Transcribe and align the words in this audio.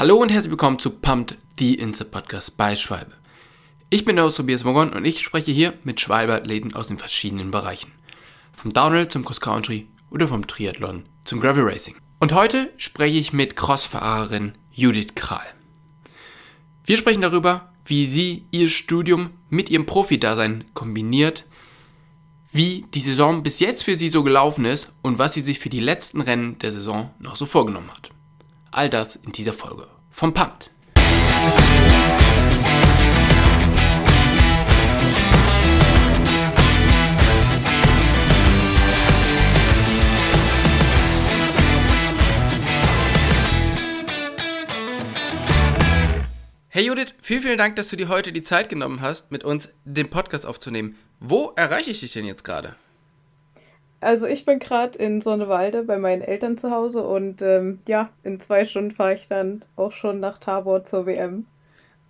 Hallo 0.00 0.16
und 0.16 0.32
herzlich 0.32 0.50
willkommen 0.50 0.78
zu 0.78 0.88
Pumped, 0.88 1.36
the 1.58 1.74
Insta 1.74 2.04
Podcast 2.04 2.56
bei 2.56 2.74
Schwalbe. 2.74 3.12
Ich 3.90 4.06
bin 4.06 4.16
der 4.16 4.24
Host 4.24 4.38
Tobias 4.38 4.64
Morgon 4.64 4.94
und 4.94 5.04
ich 5.04 5.20
spreche 5.20 5.52
hier 5.52 5.74
mit 5.84 6.00
Schwalbe-Athleten 6.00 6.74
aus 6.74 6.86
den 6.86 6.98
verschiedenen 6.98 7.50
Bereichen. 7.50 7.92
Vom 8.54 8.72
Downhill 8.72 9.08
zum 9.08 9.26
Cross 9.26 9.42
Country 9.42 9.88
oder 10.10 10.26
vom 10.26 10.46
Triathlon 10.46 11.04
zum 11.24 11.42
Gravel 11.42 11.64
Racing. 11.64 11.96
Und 12.18 12.32
heute 12.32 12.72
spreche 12.78 13.18
ich 13.18 13.34
mit 13.34 13.56
Crossfahrerin 13.56 14.54
Judith 14.72 15.14
Kral. 15.16 15.44
Wir 16.86 16.96
sprechen 16.96 17.20
darüber, 17.20 17.70
wie 17.84 18.06
sie 18.06 18.46
ihr 18.52 18.70
Studium 18.70 19.28
mit 19.50 19.68
ihrem 19.68 19.84
Profi-Dasein 19.84 20.64
kombiniert, 20.72 21.44
wie 22.52 22.86
die 22.94 23.02
Saison 23.02 23.42
bis 23.42 23.60
jetzt 23.60 23.82
für 23.82 23.96
sie 23.96 24.08
so 24.08 24.22
gelaufen 24.22 24.64
ist 24.64 24.94
und 25.02 25.18
was 25.18 25.34
sie 25.34 25.42
sich 25.42 25.58
für 25.58 25.68
die 25.68 25.78
letzten 25.78 26.22
Rennen 26.22 26.58
der 26.58 26.72
Saison 26.72 27.10
noch 27.18 27.36
so 27.36 27.44
vorgenommen 27.44 27.90
hat. 27.90 28.12
All 28.72 28.88
das 28.88 29.16
in 29.16 29.32
dieser 29.32 29.52
Folge 29.52 29.88
vom 30.10 30.32
Pumped. 30.32 30.70
Hey 46.72 46.86
Judith, 46.86 47.14
vielen, 47.20 47.42
vielen 47.42 47.58
Dank, 47.58 47.74
dass 47.74 47.88
du 47.88 47.96
dir 47.96 48.08
heute 48.08 48.32
die 48.32 48.42
Zeit 48.42 48.68
genommen 48.68 49.00
hast, 49.00 49.32
mit 49.32 49.42
uns 49.42 49.68
den 49.84 50.08
Podcast 50.08 50.46
aufzunehmen. 50.46 50.96
Wo 51.18 51.52
erreiche 51.56 51.90
ich 51.90 52.00
dich 52.00 52.12
denn 52.12 52.24
jetzt 52.24 52.44
gerade? 52.44 52.76
Also 54.00 54.26
ich 54.26 54.46
bin 54.46 54.58
gerade 54.58 54.98
in 54.98 55.20
Sonnewalde 55.20 55.82
bei 55.82 55.98
meinen 55.98 56.22
Eltern 56.22 56.56
zu 56.56 56.70
Hause 56.70 57.02
und 57.02 57.42
ähm, 57.42 57.80
ja, 57.86 58.08
in 58.22 58.40
zwei 58.40 58.64
Stunden 58.64 58.92
fahre 58.92 59.14
ich 59.14 59.26
dann 59.26 59.62
auch 59.76 59.92
schon 59.92 60.20
nach 60.20 60.38
Tabor 60.38 60.84
zur 60.84 61.06
WM. 61.06 61.46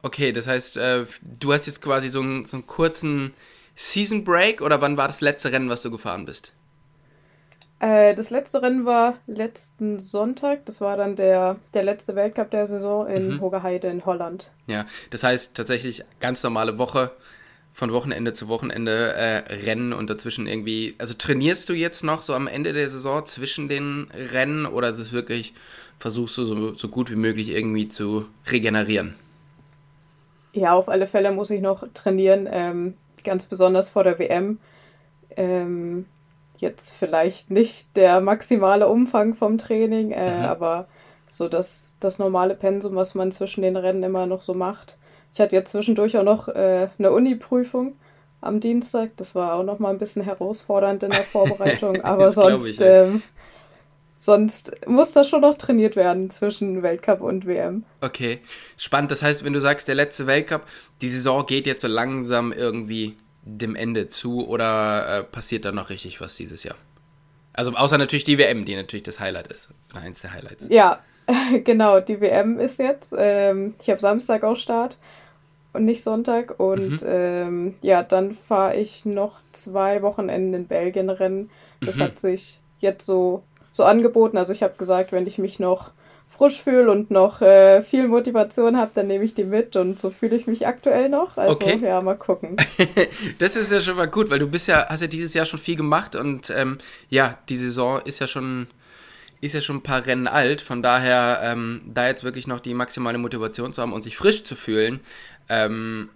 Okay, 0.02 0.32
das 0.32 0.46
heißt, 0.46 0.76
äh, 0.76 1.04
du 1.22 1.52
hast 1.52 1.66
jetzt 1.66 1.82
quasi 1.82 2.08
so 2.08 2.20
einen, 2.20 2.44
so 2.44 2.56
einen 2.56 2.66
kurzen 2.66 3.34
Season 3.74 4.24
Break 4.24 4.62
oder 4.62 4.80
wann 4.80 4.96
war 4.96 5.08
das 5.08 5.20
letzte 5.20 5.52
Rennen, 5.52 5.68
was 5.68 5.82
du 5.82 5.90
gefahren 5.90 6.26
bist? 6.26 6.52
Äh, 7.80 8.14
das 8.14 8.30
letzte 8.30 8.62
Rennen 8.62 8.84
war 8.84 9.18
letzten 9.26 9.98
Sonntag. 9.98 10.66
Das 10.66 10.80
war 10.80 10.96
dann 10.96 11.16
der, 11.16 11.56
der 11.74 11.82
letzte 11.82 12.14
Weltcup 12.14 12.50
der 12.50 12.66
Saison 12.66 13.06
in 13.08 13.34
mhm. 13.34 13.40
Hogerheide 13.40 13.88
in 13.88 14.04
Holland. 14.04 14.50
Ja, 14.66 14.86
das 15.10 15.24
heißt 15.24 15.56
tatsächlich 15.56 16.04
ganz 16.20 16.42
normale 16.42 16.78
Woche 16.78 17.10
von 17.80 17.94
Wochenende 17.94 18.34
zu 18.34 18.48
Wochenende 18.48 19.14
äh, 19.14 19.54
rennen 19.64 19.94
und 19.94 20.10
dazwischen 20.10 20.46
irgendwie. 20.46 20.94
Also 20.98 21.14
trainierst 21.14 21.66
du 21.66 21.72
jetzt 21.72 22.04
noch 22.04 22.20
so 22.20 22.34
am 22.34 22.46
Ende 22.46 22.74
der 22.74 22.86
Saison 22.90 23.24
zwischen 23.24 23.70
den 23.70 24.08
Rennen 24.12 24.66
oder 24.66 24.90
ist 24.90 24.98
es 24.98 25.12
wirklich, 25.12 25.54
versuchst 25.98 26.36
du 26.36 26.44
so, 26.44 26.74
so 26.74 26.88
gut 26.88 27.10
wie 27.10 27.16
möglich 27.16 27.48
irgendwie 27.48 27.88
zu 27.88 28.26
regenerieren? 28.52 29.14
Ja, 30.52 30.74
auf 30.74 30.90
alle 30.90 31.06
Fälle 31.06 31.32
muss 31.32 31.48
ich 31.48 31.62
noch 31.62 31.82
trainieren, 31.94 32.46
ähm, 32.52 32.94
ganz 33.24 33.46
besonders 33.46 33.88
vor 33.88 34.04
der 34.04 34.18
WM. 34.18 34.58
Ähm, 35.34 36.04
jetzt 36.58 36.90
vielleicht 36.92 37.50
nicht 37.50 37.96
der 37.96 38.20
maximale 38.20 38.88
Umfang 38.88 39.32
vom 39.32 39.56
Training, 39.56 40.10
äh, 40.10 40.36
mhm. 40.36 40.44
aber 40.44 40.86
so 41.30 41.48
das, 41.48 41.96
das 41.98 42.18
normale 42.18 42.56
Pensum, 42.56 42.94
was 42.94 43.14
man 43.14 43.32
zwischen 43.32 43.62
den 43.62 43.76
Rennen 43.76 44.02
immer 44.02 44.26
noch 44.26 44.42
so 44.42 44.52
macht. 44.52 44.98
Ich 45.32 45.40
hatte 45.40 45.56
jetzt 45.56 45.70
zwischendurch 45.70 46.16
auch 46.16 46.24
noch 46.24 46.48
äh, 46.48 46.88
eine 46.98 47.12
Uni-Prüfung 47.12 47.94
am 48.40 48.60
Dienstag. 48.60 49.16
Das 49.16 49.34
war 49.34 49.54
auch 49.54 49.62
noch 49.62 49.78
mal 49.78 49.90
ein 49.90 49.98
bisschen 49.98 50.22
herausfordernd 50.22 51.02
in 51.02 51.10
der 51.10 51.22
Vorbereitung, 51.22 52.00
aber 52.02 52.30
sonst, 52.30 52.66
ich, 52.66 52.80
ähm, 52.80 53.22
sonst 54.18 54.86
muss 54.86 55.12
das 55.12 55.28
schon 55.28 55.42
noch 55.42 55.54
trainiert 55.54 55.96
werden 55.96 56.30
zwischen 56.30 56.82
Weltcup 56.82 57.20
und 57.20 57.46
WM. 57.46 57.84
Okay, 58.00 58.40
spannend. 58.76 59.10
Das 59.10 59.22
heißt, 59.22 59.44
wenn 59.44 59.52
du 59.52 59.60
sagst, 59.60 59.88
der 59.88 59.94
letzte 59.94 60.26
Weltcup, 60.26 60.62
die 61.00 61.10
Saison 61.10 61.46
geht 61.46 61.66
jetzt 61.66 61.82
so 61.82 61.88
langsam 61.88 62.52
irgendwie 62.52 63.16
dem 63.42 63.74
Ende 63.74 64.08
zu 64.08 64.46
oder 64.46 65.20
äh, 65.20 65.22
passiert 65.22 65.64
da 65.64 65.72
noch 65.72 65.90
richtig 65.90 66.20
was 66.20 66.36
dieses 66.36 66.64
Jahr? 66.64 66.76
Also 67.52 67.72
außer 67.72 67.98
natürlich 67.98 68.24
die 68.24 68.38
WM, 68.38 68.64
die 68.64 68.76
natürlich 68.76 69.02
das 69.02 69.20
Highlight 69.20 69.50
ist. 69.50 69.68
eins 69.92 70.20
der 70.20 70.32
Highlights. 70.32 70.66
Ja, 70.68 71.00
genau, 71.64 72.00
die 72.00 72.20
WM 72.20 72.58
ist 72.58 72.78
jetzt. 72.78 73.14
Ähm, 73.16 73.74
ich 73.82 73.90
habe 73.90 74.00
Samstag 74.00 74.44
auch 74.44 74.56
Start 74.56 74.98
und 75.72 75.84
nicht 75.84 76.02
Sonntag. 76.02 76.58
Und 76.58 77.02
mhm. 77.02 77.08
ähm, 77.08 77.74
ja, 77.82 78.02
dann 78.02 78.34
fahre 78.34 78.76
ich 78.76 79.04
noch 79.04 79.40
zwei 79.52 80.02
Wochenenden 80.02 80.54
in 80.54 80.66
Belgien 80.66 81.10
rennen. 81.10 81.50
Das 81.80 81.96
mhm. 81.96 82.02
hat 82.02 82.18
sich 82.18 82.60
jetzt 82.78 83.06
so, 83.06 83.42
so 83.70 83.84
angeboten. 83.84 84.36
Also 84.36 84.52
ich 84.52 84.62
habe 84.62 84.74
gesagt, 84.76 85.12
wenn 85.12 85.26
ich 85.26 85.38
mich 85.38 85.58
noch 85.58 85.92
frisch 86.30 86.62
fühle 86.62 86.92
und 86.92 87.10
noch 87.10 87.42
äh, 87.42 87.82
viel 87.82 88.06
Motivation 88.06 88.76
habe, 88.76 88.92
dann 88.94 89.08
nehme 89.08 89.24
ich 89.24 89.34
die 89.34 89.42
mit 89.42 89.74
und 89.74 89.98
so 89.98 90.10
fühle 90.10 90.36
ich 90.36 90.46
mich 90.46 90.64
aktuell 90.64 91.08
noch. 91.08 91.36
Also 91.36 91.64
okay. 91.64 91.80
ja, 91.82 92.00
mal 92.00 92.16
gucken. 92.16 92.56
das 93.38 93.56
ist 93.56 93.72
ja 93.72 93.80
schon 93.80 93.96
mal 93.96 94.06
gut, 94.06 94.30
weil 94.30 94.38
du 94.38 94.46
bist 94.46 94.68
ja, 94.68 94.86
hast 94.88 95.00
ja 95.00 95.08
dieses 95.08 95.34
Jahr 95.34 95.44
schon 95.44 95.58
viel 95.58 95.74
gemacht 95.74 96.14
und 96.14 96.50
ähm, 96.50 96.78
ja, 97.08 97.36
die 97.48 97.56
Saison 97.56 98.00
ist 98.04 98.20
ja 98.20 98.28
schon 98.28 98.68
ist 99.40 99.54
ja 99.54 99.60
schon 99.60 99.76
ein 99.76 99.82
paar 99.82 100.06
Rennen 100.06 100.26
alt, 100.26 100.60
von 100.60 100.82
daher 100.82 101.40
ähm, 101.42 101.80
da 101.86 102.06
jetzt 102.06 102.24
wirklich 102.24 102.46
noch 102.46 102.60
die 102.60 102.74
maximale 102.74 103.16
Motivation 103.16 103.72
zu 103.72 103.80
haben 103.80 103.94
und 103.94 104.02
sich 104.02 104.16
frisch 104.16 104.44
zu 104.44 104.54
fühlen, 104.54 105.00
ähm, 105.50 106.08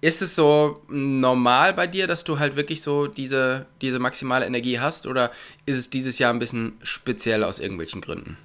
ist 0.00 0.22
es 0.22 0.36
so 0.36 0.80
normal 0.88 1.72
bei 1.74 1.86
dir, 1.86 2.06
dass 2.06 2.24
du 2.24 2.38
halt 2.38 2.56
wirklich 2.56 2.82
so 2.82 3.06
diese, 3.06 3.66
diese 3.80 3.98
maximale 3.98 4.46
Energie 4.46 4.78
hast 4.78 5.06
oder 5.06 5.30
ist 5.66 5.78
es 5.78 5.90
dieses 5.90 6.18
Jahr 6.18 6.32
ein 6.32 6.38
bisschen 6.38 6.74
speziell 6.82 7.42
aus 7.42 7.58
irgendwelchen 7.58 8.00
Gründen? 8.00 8.36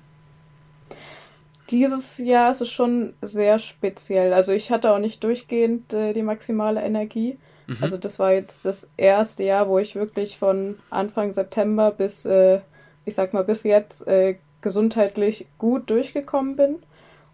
Dieses 1.69 2.17
Jahr 2.17 2.49
ist 2.51 2.61
es 2.61 2.71
schon 2.71 3.13
sehr 3.21 3.59
speziell. 3.59 4.33
Also 4.33 4.53
ich 4.53 4.71
hatte 4.71 4.91
auch 4.91 4.99
nicht 4.99 5.23
durchgehend 5.23 5.93
äh, 5.93 6.13
die 6.13 6.23
maximale 6.23 6.81
Energie. 6.81 7.37
Mhm. 7.67 7.77
Also 7.81 7.97
das 7.97 8.17
war 8.19 8.31
jetzt 8.31 8.65
das 8.65 8.89
erste 8.97 9.43
Jahr, 9.43 9.67
wo 9.67 9.77
ich 9.77 9.95
wirklich 9.95 10.37
von 10.37 10.79
Anfang 10.89 11.31
September 11.31 11.91
bis, 11.91 12.25
äh, 12.25 12.61
ich 13.05 13.15
sag 13.15 13.33
mal, 13.33 13.43
bis 13.43 13.63
jetzt 13.63 14.07
äh, 14.07 14.37
gesundheitlich 14.61 15.45
gut 15.57 15.89
durchgekommen 15.89 16.55
bin 16.55 16.77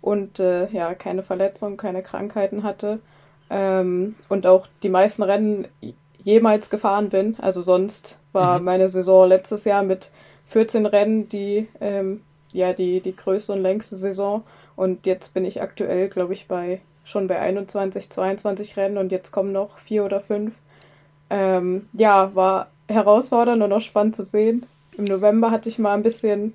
und 0.06 0.40
äh, 0.40 0.68
ja, 0.70 0.94
keine 0.94 1.24
Verletzungen, 1.24 1.78
keine 1.78 2.04
Krankheiten 2.04 2.62
hatte 2.62 3.00
ähm, 3.50 4.16
und 4.30 4.46
auch 4.46 4.68
die 4.84 4.90
meisten 4.90 5.24
Rennen 5.24 5.68
jemals 6.22 6.70
gefahren 6.70 7.10
bin. 7.10 7.36
Also 7.40 7.62
sonst 7.62 8.20
war 8.32 8.60
mhm. 8.60 8.66
meine 8.66 8.88
Saison 8.88 9.28
letztes 9.28 9.66
Jahr 9.66 9.82
mit 9.82 10.12
14 10.46 10.86
Rennen 10.86 11.28
die 11.28 11.68
ähm, 11.82 12.22
ja 12.54 12.74
die, 12.74 13.02
die 13.02 13.16
größte 13.16 13.54
und 13.54 13.64
längste 13.64 13.96
Saison. 13.96 14.44
Und 14.76 15.08
jetzt 15.08 15.34
bin 15.34 15.44
ich 15.44 15.62
aktuell, 15.62 16.08
glaube 16.08 16.34
ich, 16.34 16.48
bei 16.48 16.82
schon 17.04 17.28
bei 17.28 17.40
21, 17.40 18.10
22 18.10 18.78
Rennen 18.78 18.98
und 18.98 19.12
jetzt 19.12 19.32
kommen 19.32 19.52
noch 19.52 19.80
vier 19.80 20.06
oder 20.06 20.22
fünf. 20.22 20.56
Ähm, 21.32 21.88
ja, 21.94 22.36
war 22.36 22.68
herausfordernd 22.88 23.64
und 23.64 23.74
auch 23.74 23.82
spannend 23.82 24.16
zu 24.16 24.24
sehen. 24.24 24.68
Im 24.98 25.06
November 25.06 25.50
hatte 25.50 25.68
ich 25.68 25.80
mal 25.80 25.94
ein 25.94 26.04
bisschen 26.04 26.54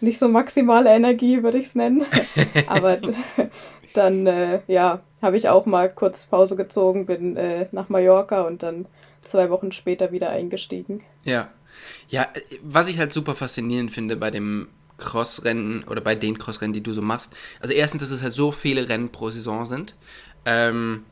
nicht 0.00 0.18
so 0.18 0.28
maximale 0.28 0.90
Energie, 0.90 1.42
würde 1.42 1.58
ich 1.58 1.66
es 1.66 1.74
nennen. 1.74 2.04
Aber 2.66 2.98
dann, 3.94 4.26
äh, 4.26 4.60
ja, 4.66 5.00
habe 5.22 5.36
ich 5.36 5.48
auch 5.48 5.66
mal 5.66 5.88
kurz 5.92 6.26
Pause 6.26 6.56
gezogen, 6.56 7.06
bin 7.06 7.36
äh, 7.36 7.66
nach 7.72 7.88
Mallorca 7.88 8.42
und 8.42 8.62
dann 8.62 8.86
zwei 9.22 9.50
Wochen 9.50 9.72
später 9.72 10.12
wieder 10.12 10.30
eingestiegen. 10.30 11.02
Ja. 11.24 11.50
Ja, 12.08 12.28
was 12.62 12.88
ich 12.88 12.98
halt 12.98 13.12
super 13.12 13.34
faszinierend 13.34 13.90
finde 13.90 14.16
bei 14.16 14.30
dem 14.30 14.68
Crossrennen 14.98 15.84
oder 15.84 16.00
bei 16.00 16.14
den 16.14 16.38
Crossrennen, 16.38 16.72
die 16.72 16.82
du 16.82 16.92
so 16.92 17.02
machst. 17.02 17.32
Also 17.60 17.74
erstens, 17.74 18.02
dass 18.02 18.10
es 18.10 18.22
halt 18.22 18.32
so 18.32 18.52
viele 18.52 18.88
Rennen 18.88 19.10
pro 19.10 19.30
Saison 19.30 19.64
sind. 19.64 19.94
Ähm, 20.44 21.04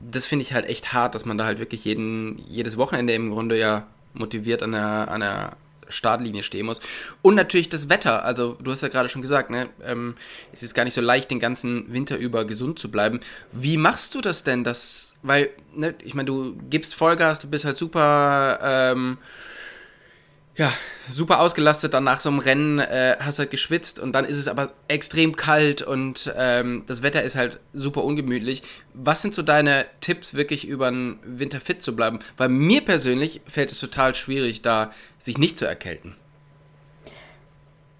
das 0.00 0.26
finde 0.26 0.44
ich 0.44 0.52
halt 0.52 0.66
echt 0.66 0.92
hart, 0.92 1.14
dass 1.14 1.24
man 1.24 1.38
da 1.38 1.44
halt 1.44 1.58
wirklich 1.58 1.84
jeden, 1.84 2.38
jedes 2.48 2.76
Wochenende 2.76 3.14
im 3.14 3.30
Grunde 3.30 3.58
ja 3.58 3.86
motiviert 4.14 4.62
an 4.62 4.72
der, 4.72 5.08
an 5.08 5.20
der 5.20 5.56
Startlinie 5.88 6.42
stehen 6.42 6.66
muss. 6.66 6.80
Und 7.22 7.34
natürlich 7.34 7.68
das 7.68 7.88
Wetter. 7.88 8.24
Also, 8.24 8.56
du 8.62 8.70
hast 8.70 8.82
ja 8.82 8.88
gerade 8.88 9.08
schon 9.08 9.22
gesagt, 9.22 9.50
ne, 9.50 9.68
ähm, 9.84 10.14
es 10.52 10.62
ist 10.62 10.74
gar 10.74 10.84
nicht 10.84 10.94
so 10.94 11.00
leicht, 11.00 11.30
den 11.30 11.40
ganzen 11.40 11.92
Winter 11.92 12.16
über 12.16 12.44
gesund 12.44 12.78
zu 12.78 12.90
bleiben. 12.90 13.20
Wie 13.52 13.76
machst 13.76 14.14
du 14.14 14.20
das 14.20 14.44
denn? 14.44 14.64
Das, 14.64 15.14
weil, 15.22 15.50
ne, 15.74 15.94
ich 16.02 16.14
meine, 16.14 16.26
du 16.26 16.56
gibst 16.70 16.94
Vollgas, 16.94 17.40
du 17.40 17.48
bist 17.48 17.64
halt 17.64 17.78
super. 17.78 18.58
Ähm, 18.62 19.18
ja, 20.58 20.72
super 21.08 21.38
ausgelastet 21.40 21.94
dann 21.94 22.02
nach 22.02 22.20
so 22.20 22.28
einem 22.28 22.40
Rennen, 22.40 22.80
äh, 22.80 23.16
hast 23.20 23.38
halt 23.38 23.52
geschwitzt 23.52 24.00
und 24.00 24.12
dann 24.12 24.24
ist 24.24 24.36
es 24.36 24.48
aber 24.48 24.70
extrem 24.88 25.36
kalt 25.36 25.82
und 25.82 26.34
ähm, 26.36 26.82
das 26.88 27.00
Wetter 27.02 27.22
ist 27.22 27.36
halt 27.36 27.60
super 27.72 28.02
ungemütlich. 28.02 28.64
Was 28.92 29.22
sind 29.22 29.34
so 29.34 29.42
deine 29.42 29.86
Tipps, 30.00 30.34
wirklich 30.34 30.66
über 30.66 30.90
den 30.90 31.20
Winter 31.24 31.60
fit 31.60 31.80
zu 31.80 31.94
bleiben? 31.94 32.18
Weil 32.36 32.48
mir 32.48 32.80
persönlich 32.80 33.40
fällt 33.46 33.70
es 33.70 33.78
total 33.78 34.16
schwierig, 34.16 34.60
da 34.60 34.90
sich 35.18 35.38
nicht 35.38 35.58
zu 35.58 35.64
erkälten. 35.64 36.16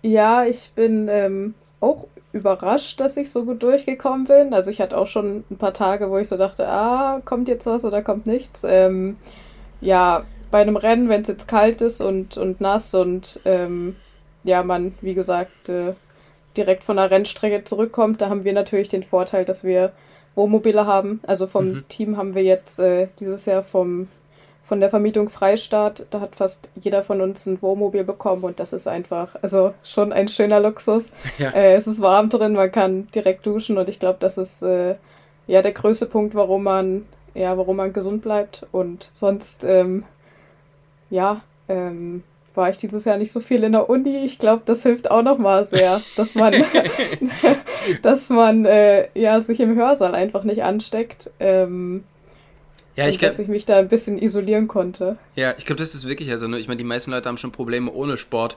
Ja, 0.03 0.45
ich 0.45 0.71
bin 0.75 1.07
ähm, 1.09 1.55
auch 1.81 2.09
überrascht, 2.33 2.99
dass 2.99 3.17
ich 3.17 3.31
so 3.31 3.45
gut 3.45 3.63
durchgekommen 3.63 4.27
bin. 4.27 4.53
Also 4.53 4.73
ich 4.73 4.81
hatte 4.81 4.99
auch 4.99 5.07
schon 5.07 5.45
ein 5.49 5.59
paar 5.59 5.75
Tage, 5.75 6.11
wo 6.11 6.19
ich 6.19 6.27
so 6.27 6.37
dachte, 6.37 6.67
ah, 6.67 7.21
kommt 7.25 7.47
jetzt 7.47 7.67
was 7.67 7.85
oder 7.85 8.03
kommt 8.03 8.27
nichts. 8.27 8.65
Ähm, 8.65 9.17
ja, 9.81 10.25
bei 10.51 10.61
einem 10.61 10.77
Rennen, 10.77 11.09
wenn 11.09 11.23
es 11.23 11.29
jetzt 11.29 11.49
kalt 11.49 11.81
ist 11.81 12.01
und, 12.01 12.37
und 12.37 12.61
nass 12.61 12.95
und 12.95 13.41
ähm, 13.45 13.97
ja, 14.45 14.63
man, 14.63 14.95
wie 15.01 15.15
gesagt, 15.15 15.69
äh, 15.69 15.95
direkt 16.57 16.85
von 16.85 16.97
der 16.97 17.11
Rennstrecke 17.11 17.65
zurückkommt. 17.65 18.21
Da 18.21 18.29
haben 18.29 18.45
wir 18.45 18.53
natürlich 18.53 18.89
den 18.89 19.03
Vorteil, 19.03 19.45
dass 19.45 19.65
wir 19.65 19.93
Wohnmobile 20.35 20.87
haben. 20.87 21.21
Also 21.27 21.47
vom 21.47 21.69
mhm. 21.69 21.85
Team 21.89 22.17
haben 22.17 22.35
wir 22.35 22.43
jetzt 22.43 22.79
äh, 22.79 23.09
dieses 23.19 23.47
Jahr 23.47 23.63
vom, 23.63 24.09
von 24.63 24.81
der 24.81 24.91
Vermietung 24.91 25.29
Freistaat, 25.29 26.07
da 26.11 26.21
hat 26.21 26.37
fast 26.37 26.69
jeder 26.77 27.03
von 27.03 27.21
uns 27.21 27.47
ein 27.47 27.61
Wohnmobil 27.63 28.05
bekommen 28.05 28.45
und 28.45 28.61
das 28.61 28.73
ist 28.73 28.87
einfach, 28.87 29.35
also 29.41 29.73
schon 29.83 30.13
ein 30.13 30.29
schöner 30.29 30.61
Luxus. 30.61 31.13
Ja. 31.39 31.51
Äh, 31.51 31.75
es 31.75 31.87
ist 31.87 32.03
warm 32.03 32.29
drin, 32.29 32.53
man 32.53 32.71
kann 32.71 33.07
direkt 33.15 33.47
duschen 33.47 33.79
und 33.79 33.89
ich 33.89 33.99
glaube, 33.99 34.19
das 34.21 34.39
ist 34.39 34.63
äh, 34.63 34.97
ja 35.47 35.63
der 35.63 35.73
größte 35.73 36.07
Punkt, 36.07 36.35
warum 36.35 36.65
man, 36.65 37.07
ja, 37.35 37.57
warum 37.57 37.77
man 37.77 37.93
gesund 37.93 38.23
bleibt 38.23 38.67
und 38.73 39.09
sonst, 39.13 39.65
ähm, 39.65 40.05
ja, 41.11 41.43
ähm, 41.69 42.23
war 42.55 42.71
ich 42.71 42.79
dieses 42.79 43.05
Jahr 43.05 43.17
nicht 43.17 43.33
so 43.33 43.41
viel 43.41 43.63
in 43.63 43.73
der 43.73 43.89
Uni. 43.89 44.25
Ich 44.25 44.39
glaube, 44.39 44.63
das 44.65 44.83
hilft 44.83 45.11
auch 45.11 45.23
nochmal 45.23 45.65
sehr, 45.65 46.03
dass 46.17 46.35
man, 46.35 46.53
dass 48.03 48.31
man 48.31 48.65
äh, 48.65 49.09
ja, 49.15 49.41
sich 49.41 49.61
im 49.61 49.77
Hörsaal 49.77 50.15
einfach 50.15 50.45
nicht 50.45 50.63
ansteckt. 50.63 51.31
Ähm, 51.41 52.05
ja, 52.97 53.07
ich 53.07 53.19
glaub, 53.19 53.31
dass 53.31 53.39
ich 53.39 53.47
mich 53.47 53.65
da 53.65 53.79
ein 53.79 53.89
bisschen 53.89 54.21
isolieren 54.21 54.67
konnte. 54.67 55.19
Ja, 55.37 55.55
ich 55.57 55.65
glaube, 55.65 55.79
das 55.79 55.95
ist 55.95 56.09
wirklich 56.09 56.31
also, 56.33 56.49
ne? 56.49 56.59
ich 56.59 56.67
meine, 56.67 56.79
die 56.79 56.85
meisten 56.85 57.13
Leute 57.13 57.29
haben 57.29 57.39
schon 57.39 57.53
Probleme 57.53 57.93
ohne 57.93 58.17
Sport. 58.17 58.57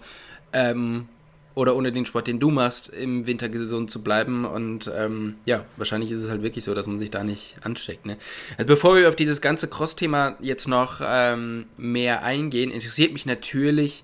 Ähm, 0.51 1.07
oder 1.53 1.75
ohne 1.75 1.91
den 1.91 2.05
Sport, 2.05 2.27
den 2.27 2.39
du 2.39 2.49
machst, 2.49 2.89
im 2.89 3.27
Winter 3.27 3.49
gesund 3.49 3.91
zu 3.91 4.01
bleiben. 4.03 4.45
Und 4.45 4.89
ähm, 4.95 5.35
ja, 5.45 5.65
wahrscheinlich 5.77 6.11
ist 6.11 6.21
es 6.21 6.29
halt 6.29 6.43
wirklich 6.43 6.63
so, 6.63 6.73
dass 6.73 6.87
man 6.87 6.99
sich 6.99 7.11
da 7.11 7.23
nicht 7.23 7.55
ansteckt. 7.63 8.05
Ne? 8.05 8.17
Also 8.57 8.67
bevor 8.67 8.95
wir 8.95 9.09
auf 9.09 9.15
dieses 9.15 9.41
ganze 9.41 9.67
Cross-Thema 9.67 10.37
jetzt 10.39 10.67
noch 10.67 11.01
ähm, 11.03 11.65
mehr 11.77 12.23
eingehen, 12.23 12.71
interessiert 12.71 13.11
mich 13.11 13.25
natürlich, 13.25 14.03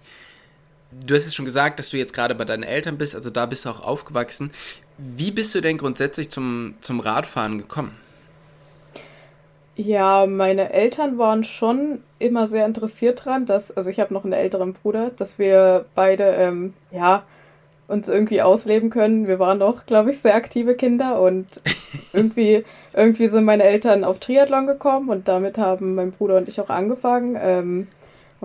du 1.05 1.15
hast 1.15 1.25
es 1.25 1.35
schon 1.35 1.45
gesagt, 1.45 1.79
dass 1.79 1.89
du 1.89 1.97
jetzt 1.97 2.13
gerade 2.13 2.35
bei 2.35 2.45
deinen 2.45 2.63
Eltern 2.63 2.97
bist, 2.97 3.15
also 3.15 3.29
da 3.29 3.45
bist 3.45 3.65
du 3.65 3.69
auch 3.69 3.81
aufgewachsen. 3.81 4.51
Wie 4.97 5.31
bist 5.31 5.53
du 5.55 5.61
denn 5.61 5.77
grundsätzlich 5.77 6.29
zum, 6.29 6.75
zum 6.81 6.99
Radfahren 6.99 7.57
gekommen? 7.57 7.91
Ja, 9.75 10.25
meine 10.25 10.73
Eltern 10.73 11.19
waren 11.19 11.43
schon 11.43 11.99
immer 12.17 12.47
sehr 12.47 12.65
interessiert 12.65 13.23
dran, 13.23 13.45
dass, 13.45 13.69
also 13.69 13.91
ich 13.91 13.99
habe 13.99 14.11
noch 14.11 14.23
einen 14.23 14.33
älteren 14.33 14.73
Bruder, 14.73 15.11
dass 15.11 15.37
wir 15.37 15.85
beide, 15.93 16.23
ähm, 16.23 16.73
ja, 16.91 17.23
uns 17.87 18.09
irgendwie 18.09 18.41
ausleben 18.41 18.89
können. 18.89 19.27
Wir 19.27 19.39
waren 19.39 19.59
doch, 19.59 19.85
glaube 19.85 20.11
ich, 20.11 20.19
sehr 20.19 20.35
aktive 20.35 20.75
Kinder 20.75 21.21
und 21.21 21.61
irgendwie, 22.13 22.65
irgendwie 22.93 23.27
sind 23.27 23.45
meine 23.45 23.63
Eltern 23.63 24.03
auf 24.03 24.19
Triathlon 24.19 24.67
gekommen 24.67 25.09
und 25.09 25.27
damit 25.27 25.57
haben 25.57 25.95
mein 25.95 26.11
Bruder 26.11 26.37
und 26.37 26.49
ich 26.49 26.59
auch 26.59 26.69
angefangen. 26.69 27.37
Ähm, 27.41 27.87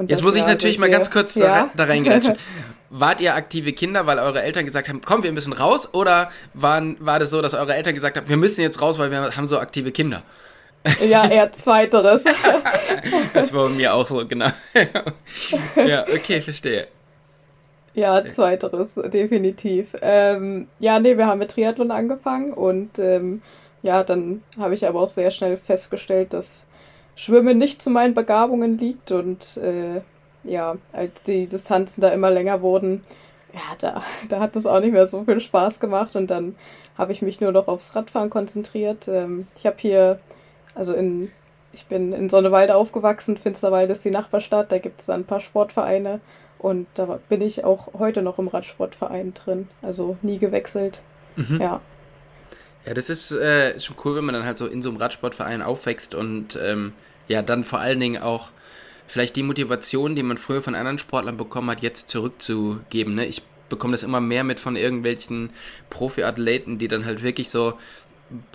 Jetzt 0.07 0.23
muss 0.23 0.37
ich 0.37 0.47
natürlich 0.47 0.79
mal 0.79 0.89
ganz 0.89 1.11
kurz 1.11 1.35
ja. 1.35 1.45
da, 1.45 1.71
da 1.77 1.85
reingrätschen. 1.85 2.37
Wart 2.91 3.21
ihr 3.21 3.35
aktive 3.35 3.73
Kinder, 3.73 4.07
weil 4.07 4.19
eure 4.19 4.43
Eltern 4.43 4.65
gesagt 4.65 4.89
haben, 4.89 5.01
kommen 5.01 5.23
wir 5.23 5.33
müssen 5.33 5.53
raus? 5.53 5.93
Oder 5.95 6.31
waren, 6.55 6.97
war 7.01 7.19
das 7.19 7.31
so, 7.31 7.41
dass 7.41 7.55
eure 7.55 7.75
Eltern 7.75 7.95
gesagt 7.95 8.17
haben, 8.17 8.29
wir 8.29 8.37
müssen 8.37 8.61
jetzt 8.61 8.81
raus, 8.83 8.99
weil 8.99 9.11
wir 9.11 9.35
haben 9.35 9.49
so 9.49 9.59
aktive 9.59 9.93
Kinder? 9.93 10.23
Ja, 11.03 11.27
eher 11.27 11.53
zweiteres. 11.53 12.25
das 13.35 13.53
war 13.53 13.69
bei 13.69 13.75
mir 13.75 13.95
auch 13.95 14.07
so, 14.07 14.27
genau. 14.27 14.51
ja, 15.77 16.05
okay, 16.09 16.41
verstehe. 16.41 16.89
Ja, 17.95 18.27
zweiteres, 18.27 18.95
definitiv. 18.95 19.95
Ähm, 20.01 20.69
ja, 20.79 20.99
nee, 20.99 21.19
wir 21.19 21.27
haben 21.27 21.39
mit 21.39 21.51
Triathlon 21.51 21.91
angefangen 21.91 22.55
und 22.55 22.99
ähm, 22.99 23.43
ja, 23.83 24.03
dann 24.03 24.43
habe 24.59 24.73
ich 24.75 24.89
aber 24.89 25.01
auch 25.01 25.11
sehr 25.11 25.31
schnell 25.31 25.59
festgestellt, 25.59 26.33
dass 26.33 26.67
Schwimmen 27.17 27.59
nicht 27.59 27.83
zu 27.83 27.91
meinen 27.91 28.15
Begabungen 28.15 28.79
liegt 28.79 29.13
und 29.13 29.59
äh, 29.59 30.01
ja, 30.45 30.77
als 30.93 31.23
die 31.25 31.47
Distanzen 31.47 32.01
da 32.01 32.09
immer 32.09 32.31
länger 32.31 32.63
wurden, 32.63 33.05
ja, 33.53 33.61
da, 33.79 34.03
da 34.31 34.41
hat 34.41 34.57
es 34.57 34.67
auch 34.67 34.81
nicht 34.81 34.93
mehr 34.93 35.07
so 35.07 35.25
viel 35.25 35.41
Spaß 35.41 35.79
gemacht 35.79 36.17
und 36.17 36.31
dann 36.31 36.57
habe 36.97 37.13
ich 37.13 37.21
mich 37.21 37.41
nur 37.41 37.53
noch 37.53 37.69
aufs 37.69 37.95
Radfahren 37.95 38.31
konzentriert. 38.31 39.09
Ähm, 39.09 39.47
ich 39.57 39.67
habe 39.67 39.77
hier, 39.79 40.19
also 40.75 40.95
in, 40.95 41.31
ich 41.73 41.87
bin 41.87 42.13
in 42.15 42.31
Sonnewalde 42.31 42.75
aufgewachsen, 42.75 43.37
Finsterwalde 43.37 43.93
ist 43.93 44.05
die 44.05 44.11
Nachbarstadt, 44.11 44.73
da 44.73 44.79
gibt 44.79 45.01
es 45.01 45.11
ein 45.11 45.25
paar 45.25 45.41
Sportvereine 45.41 46.21
und 46.63 46.87
da 46.95 47.19
bin 47.29 47.41
ich 47.41 47.65
auch 47.65 47.93
heute 47.99 48.23
noch 48.23 48.39
im 48.39 48.49
Radsportverein 48.49 49.35
drin. 49.35 49.69
Also 49.83 50.17
nie 50.23 50.39
gewechselt. 50.39 51.03
Mhm. 51.37 51.61
Ja. 51.61 51.81
Ja, 52.87 52.95
das 52.95 53.11
ist 53.11 53.33
äh, 53.33 53.79
schon 53.79 53.97
cool, 54.05 54.17
wenn 54.17 54.25
man 54.25 54.35
dann 54.35 54.45
halt 54.45 54.59
so 54.59 54.67
in 54.67 54.83
so 54.83 54.89
einem 54.89 54.99
Radsportverein 54.99 55.63
aufwächst 55.63 56.15
und 56.15 56.59
ähm, 56.61 56.93
ja, 57.29 57.43
dann 57.43 57.65
vor 57.65 57.79
allen 57.79 58.01
Dingen 58.01 58.23
auch 58.23 58.51
vielleicht 59.07 59.37
die 59.37 59.43
Motivation, 59.43 60.17
die 60.17 60.23
man 60.23 60.39
früher 60.39 60.63
von 60.63 60.75
anderen 60.75 60.99
Sportlern 60.99 61.37
bekommen 61.37 61.71
hat, 61.71 61.83
jetzt 61.83 62.09
zurückzugeben. 62.09 63.15
Ne? 63.15 63.27
Ich 63.27 63.43
bekomme 63.69 63.93
das 63.93 64.03
immer 64.03 64.21
mehr 64.21 64.45
mit 64.45 64.59
von 64.59 64.77
irgendwelchen 64.77 65.51
Profiathleten, 65.91 66.79
die 66.79 66.89
dann 66.89 67.05
halt 67.05 67.23
wirklich 67.23 67.51
so 67.51 67.75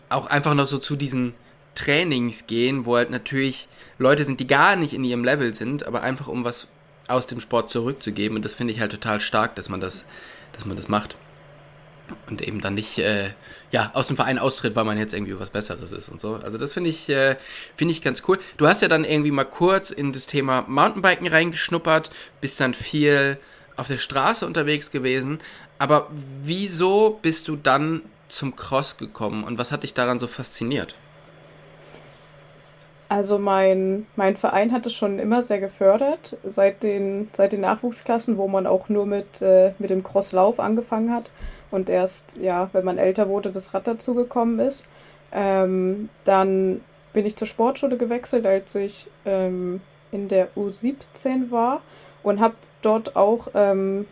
auch 0.10 0.28
einfach 0.28 0.54
noch 0.54 0.68
so 0.68 0.78
zu 0.78 0.96
diesen 0.96 1.34
Trainings 1.76 2.48
gehen, 2.48 2.86
wo 2.86 2.96
halt 2.96 3.12
natürlich 3.12 3.68
Leute 3.98 4.24
sind, 4.24 4.40
die 4.40 4.48
gar 4.48 4.76
nicht 4.76 4.94
in 4.94 5.04
ihrem 5.04 5.24
Level 5.24 5.54
sind, 5.54 5.86
aber 5.86 6.02
einfach 6.02 6.28
um 6.28 6.44
was 6.44 6.68
aus 7.08 7.26
dem 7.26 7.40
Sport 7.40 7.70
zurückzugeben. 7.70 8.38
Und 8.38 8.46
das 8.46 8.56
finde 8.56 8.74
ich 8.74 8.80
halt 8.80 8.92
total 8.92 9.20
stark, 9.20 9.56
dass 9.56 9.70
man 9.70 9.80
das, 9.80 10.06
dass 10.54 10.66
man 10.66 10.78
das 10.78 10.88
macht. 10.88 11.16
Und 12.30 12.42
eben 12.42 12.62
dann 12.62 12.76
nicht 12.76 13.00
äh, 13.00 13.32
ja, 13.72 13.92
aus 13.94 14.08
dem 14.08 14.16
Verein 14.16 14.40
austritt, 14.40 14.76
weil 14.76 14.86
man 14.86 14.98
jetzt 14.98 15.14
irgendwie 15.14 15.38
was 15.40 15.50
Besseres 15.50 15.92
ist 15.92 16.08
und 16.10 16.22
so. 16.22 16.36
Also 16.36 16.58
das 16.58 16.74
finde 16.74 16.90
ich, 16.90 17.10
äh, 17.10 17.36
finde 17.76 17.94
ich 17.94 18.02
ganz 18.02 18.24
cool. 18.28 18.40
Du 18.56 18.68
hast 18.68 18.82
ja 18.82 18.88
dann 18.88 19.04
irgendwie 19.04 19.32
mal 19.32 19.44
kurz 19.44 19.92
in 19.92 20.14
das 20.14 20.26
Thema 20.26 20.64
Mountainbiken 20.68 21.28
reingeschnuppert, 21.28 22.10
bist 22.40 22.60
dann 22.62 22.74
viel 22.74 23.38
auf 23.76 23.88
der 23.88 23.98
Straße 23.98 24.46
unterwegs 24.46 24.92
gewesen. 24.92 25.40
Aber 25.80 26.10
wieso 26.44 27.20
bist 27.22 27.48
du 27.48 27.58
dann 27.58 28.04
zum 28.30 28.56
Cross 28.56 28.98
gekommen 28.98 29.44
und 29.44 29.58
was 29.58 29.72
hat 29.72 29.84
dich 29.84 29.94
daran 29.94 30.20
so 30.20 30.28
fasziniert? 30.28 30.96
Also 33.10 33.40
mein, 33.40 34.06
mein 34.18 34.36
Verein 34.36 34.74
hat 34.74 34.86
es 34.86 34.94
schon 34.94 35.18
immer 35.18 35.42
sehr 35.42 35.60
gefördert, 35.60 36.38
seit 36.44 36.84
den, 36.84 37.30
seit 37.32 37.54
den 37.54 37.62
Nachwuchsklassen, 37.62 38.38
wo 38.38 38.48
man 38.50 38.68
auch 38.68 38.90
nur 38.90 39.06
mit, 39.06 39.42
äh, 39.42 39.74
mit 39.80 39.90
dem 39.90 40.04
Crosslauf 40.04 40.60
angefangen 40.60 41.14
hat 41.14 41.32
und 41.72 41.90
erst, 41.90 42.38
ja, 42.38 42.70
wenn 42.74 42.84
man 42.84 42.98
älter 42.98 43.30
wurde, 43.30 43.52
das 43.52 43.74
Rad 43.74 43.88
dazugekommen 43.88 44.60
ist. 44.60 44.86
Ähm, 45.32 46.10
dann 46.26 46.82
bin 47.14 47.26
ich 47.26 47.36
zur 47.36 47.48
Sportschule 47.48 47.98
gewechselt, 47.98 48.46
als 48.46 48.76
ich 48.76 49.08
ähm, 49.26 49.82
in 50.12 50.28
der 50.28 50.50
U17 50.56 51.50
war 51.50 51.82
und 52.24 52.40
habe 52.42 52.56
dort 52.82 53.16
auch 53.16 53.48
ähm, 53.54 54.06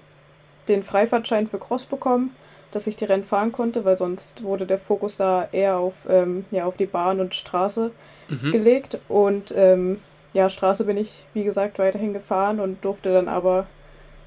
den 0.68 0.84
Freifahrtschein 0.84 1.48
für 1.48 1.60
Cross 1.60 1.86
bekommen, 1.86 2.36
dass 2.76 2.88
ich 2.88 2.98
die 2.98 3.06
Rennen 3.06 3.24
fahren 3.24 3.54
konnte, 3.54 3.86
weil 3.86 3.96
sonst 3.96 4.44
wurde 4.44 4.66
der 4.66 4.78
Fokus 4.78 5.16
da 5.16 5.48
eher 5.54 5.78
auf, 5.78 6.08
ähm, 6.10 6.44
ja, 6.52 6.66
auf 6.66 6.76
die 6.76 6.86
Bahn 6.86 7.22
und 7.22 7.34
Straße 7.34 7.92
mhm. 8.28 8.52
gelegt. 8.52 9.00
Und 9.08 9.54
ähm, 9.56 10.02
ja, 10.34 10.50
Straße 10.50 10.84
bin 10.84 10.98
ich, 10.98 11.26
wie 11.34 11.46
gesagt, 11.46 11.80
weiterhin 11.80 12.12
gefahren 12.12 12.60
und 12.60 12.84
durfte 12.84 13.14
dann 13.14 13.30
aber 13.30 13.66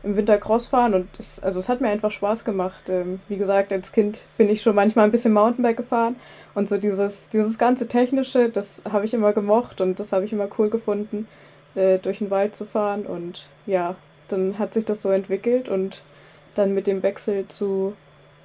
im 0.02 0.16
Winter 0.16 0.38
Cross 0.38 0.68
fahren. 0.68 0.94
Und 0.94 1.08
es, 1.18 1.40
also 1.40 1.58
es 1.58 1.68
hat 1.68 1.82
mir 1.82 1.90
einfach 1.90 2.10
Spaß 2.10 2.46
gemacht. 2.46 2.88
Ähm, 2.88 3.20
wie 3.28 3.36
gesagt, 3.36 3.70
als 3.70 3.92
Kind 3.92 4.24
bin 4.38 4.48
ich 4.48 4.62
schon 4.62 4.74
manchmal 4.74 5.04
ein 5.04 5.10
bisschen 5.10 5.34
Mountainbike 5.34 5.76
gefahren. 5.76 6.16
Und 6.54 6.70
so 6.70 6.78
dieses, 6.78 7.28
dieses 7.28 7.58
ganze 7.58 7.86
Technische, 7.86 8.48
das 8.48 8.82
habe 8.90 9.04
ich 9.04 9.12
immer 9.12 9.34
gemocht 9.34 9.82
und 9.82 10.00
das 10.00 10.14
habe 10.14 10.24
ich 10.24 10.32
immer 10.32 10.48
cool 10.58 10.70
gefunden, 10.70 11.28
äh, 11.74 11.98
durch 11.98 12.18
den 12.18 12.30
Wald 12.30 12.54
zu 12.54 12.64
fahren. 12.64 13.04
Und 13.04 13.46
ja, 13.66 13.94
dann 14.28 14.58
hat 14.58 14.72
sich 14.72 14.86
das 14.86 15.02
so 15.02 15.10
entwickelt 15.10 15.68
und 15.68 16.02
dann 16.54 16.72
mit 16.72 16.86
dem 16.86 17.02
Wechsel 17.02 17.46
zu 17.48 17.92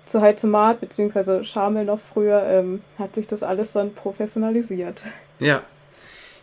zu 0.06 0.22
Heizumat 0.22 0.82
beziehungsweise 0.82 1.44
Schamel 1.44 1.86
noch 1.86 2.00
früher 2.00 2.44
ähm, 2.44 2.82
hat 3.00 3.16
sich 3.16 3.28
das 3.28 3.44
alles 3.44 3.74
dann 3.74 3.94
professionalisiert. 3.94 5.02
Ja. 5.40 5.64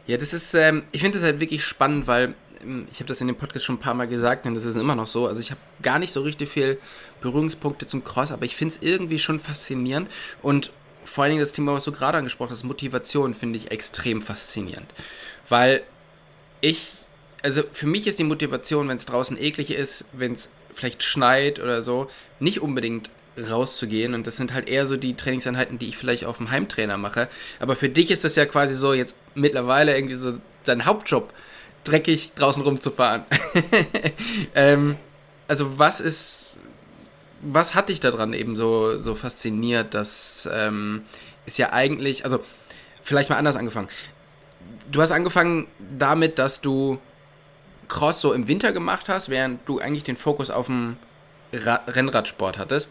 Ja, 0.07 0.17
das 0.17 0.33
ist, 0.33 0.55
ähm, 0.55 0.83
ich 0.93 1.03
finde 1.03 1.19
das 1.19 1.27
halt 1.27 1.41
wirklich 1.41 1.65
spannend, 1.65 2.07
weil 2.07 2.35
ähm, 2.63 2.89
ich 2.91 2.99
habe 2.99 3.07
das 3.07 3.21
in 3.21 3.27
dem 3.27 3.37
Podcast 3.37 3.65
schon 3.65 3.77
ein 3.77 3.81
paar 3.81 3.95
Mal 3.95 4.09
gesagt 4.09 4.47
und 4.47 4.55
das 4.55 4.65
ist 4.65 4.77
immer 4.77 4.95
noch 4.95 5.07
so. 5.07 5.27
Also 5.27 5.41
ich 5.41 5.51
habe 5.51 5.61
gar 5.83 5.99
nicht 5.99 6.13
so 6.13 6.23
richtig 6.23 6.49
viel 6.49 6.79
Berührungspunkte 7.21 7.87
zum 7.87 8.03
Cross, 8.03 8.33
aber 8.33 8.45
ich 8.45 8.57
finde 8.57 8.75
es 8.75 8.83
irgendwie 8.83 9.19
schon 9.19 9.39
faszinierend 9.39 10.11
und 10.43 10.73
vor 11.05 11.25
allen 11.25 11.33
Dingen 11.33 11.41
das 11.41 11.53
Thema, 11.53 11.73
was 11.73 11.85
du 11.85 11.93
gerade 11.93 12.19
angesprochen 12.19 12.51
hast, 12.53 12.65
Motivation, 12.65 13.35
finde 13.35 13.59
ich 13.59 13.71
extrem 13.71 14.23
faszinierend. 14.23 14.93
Weil 15.49 15.83
ich, 16.61 16.93
also 17.43 17.63
für 17.73 17.87
mich 17.87 18.07
ist 18.07 18.19
die 18.19 18.25
Motivation, 18.25 18.89
wenn 18.89 18.97
es 18.97 19.07
draußen 19.07 19.41
eklig 19.41 19.71
ist, 19.71 20.05
wenn 20.13 20.35
es 20.35 20.51
vielleicht 20.75 21.03
schneit 21.03 21.59
oder 21.59 21.83
so, 21.83 22.09
nicht 22.39 22.61
unbedingt 22.61 23.11
rauszugehen. 23.49 24.15
Und 24.15 24.27
das 24.27 24.37
sind 24.37 24.53
halt 24.53 24.69
eher 24.69 24.87
so 24.87 24.97
die 24.97 25.15
Trainingseinheiten, 25.15 25.79
die 25.79 25.89
ich 25.89 25.97
vielleicht 25.97 26.25
auf 26.25 26.39
dem 26.39 26.51
Heimtrainer 26.51 26.97
mache. 26.97 27.29
Aber 27.59 27.77
für 27.77 27.89
dich 27.89 28.11
ist 28.11 28.25
das 28.25 28.37
ja 28.37 28.47
quasi 28.47 28.75
so 28.75 28.93
jetzt 28.93 29.17
mittlerweile 29.35 29.95
irgendwie 29.95 30.17
so 30.17 30.39
dein 30.65 30.85
Hauptjob, 30.87 31.33
dreckig 31.85 32.33
draußen 32.35 32.63
rumzufahren. 32.63 33.25
ähm, 34.55 34.97
also 35.49 35.79
was 35.79 36.01
ist, 36.01 36.59
was 37.41 37.75
hat 37.75 37.89
dich 37.89 38.01
daran 38.01 38.33
eben 38.33 38.57
so, 38.57 38.99
so 38.99 39.15
fasziniert? 39.15 39.95
Das 39.95 40.49
ähm, 40.53 41.03
ist 41.47 41.59
ja 41.59 41.73
eigentlich, 41.73 42.25
also 42.25 42.45
vielleicht 43.03 43.31
mal 43.31 43.37
anders 43.37 43.57
angefangen. 43.57 43.89
Du 44.93 45.01
hast 45.01 45.13
angefangen 45.13 45.67
damit, 45.99 46.39
dass 46.39 46.61
du 46.61 46.99
Cross 47.89 48.21
so 48.21 48.33
im 48.33 48.49
Winter 48.49 48.73
gemacht 48.73 49.09
hast, 49.09 49.29
während 49.29 49.69
du 49.69 49.81
eigentlich 49.81 50.05
den 50.05 50.17
Fokus 50.17 50.51
auf 50.51 50.67
dem 50.67 50.97
Ra 51.53 51.81
Rennradsport 51.87 52.59
hattest. 52.59 52.91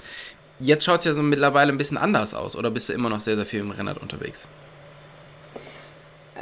Jetzt 0.59 0.83
schaut 0.85 0.99
es 0.99 1.05
ja 1.05 1.13
so 1.13 1.21
mittlerweile 1.21 1.71
ein 1.71 1.77
bisschen 1.77 1.97
anders 1.97 2.33
aus, 2.33 2.55
oder 2.55 2.71
bist 2.71 2.89
du 2.89 2.93
immer 2.93 3.09
noch 3.09 3.19
sehr, 3.19 3.35
sehr 3.35 3.45
viel 3.45 3.61
im 3.61 3.71
Rennrad 3.71 3.97
unterwegs? 3.97 4.47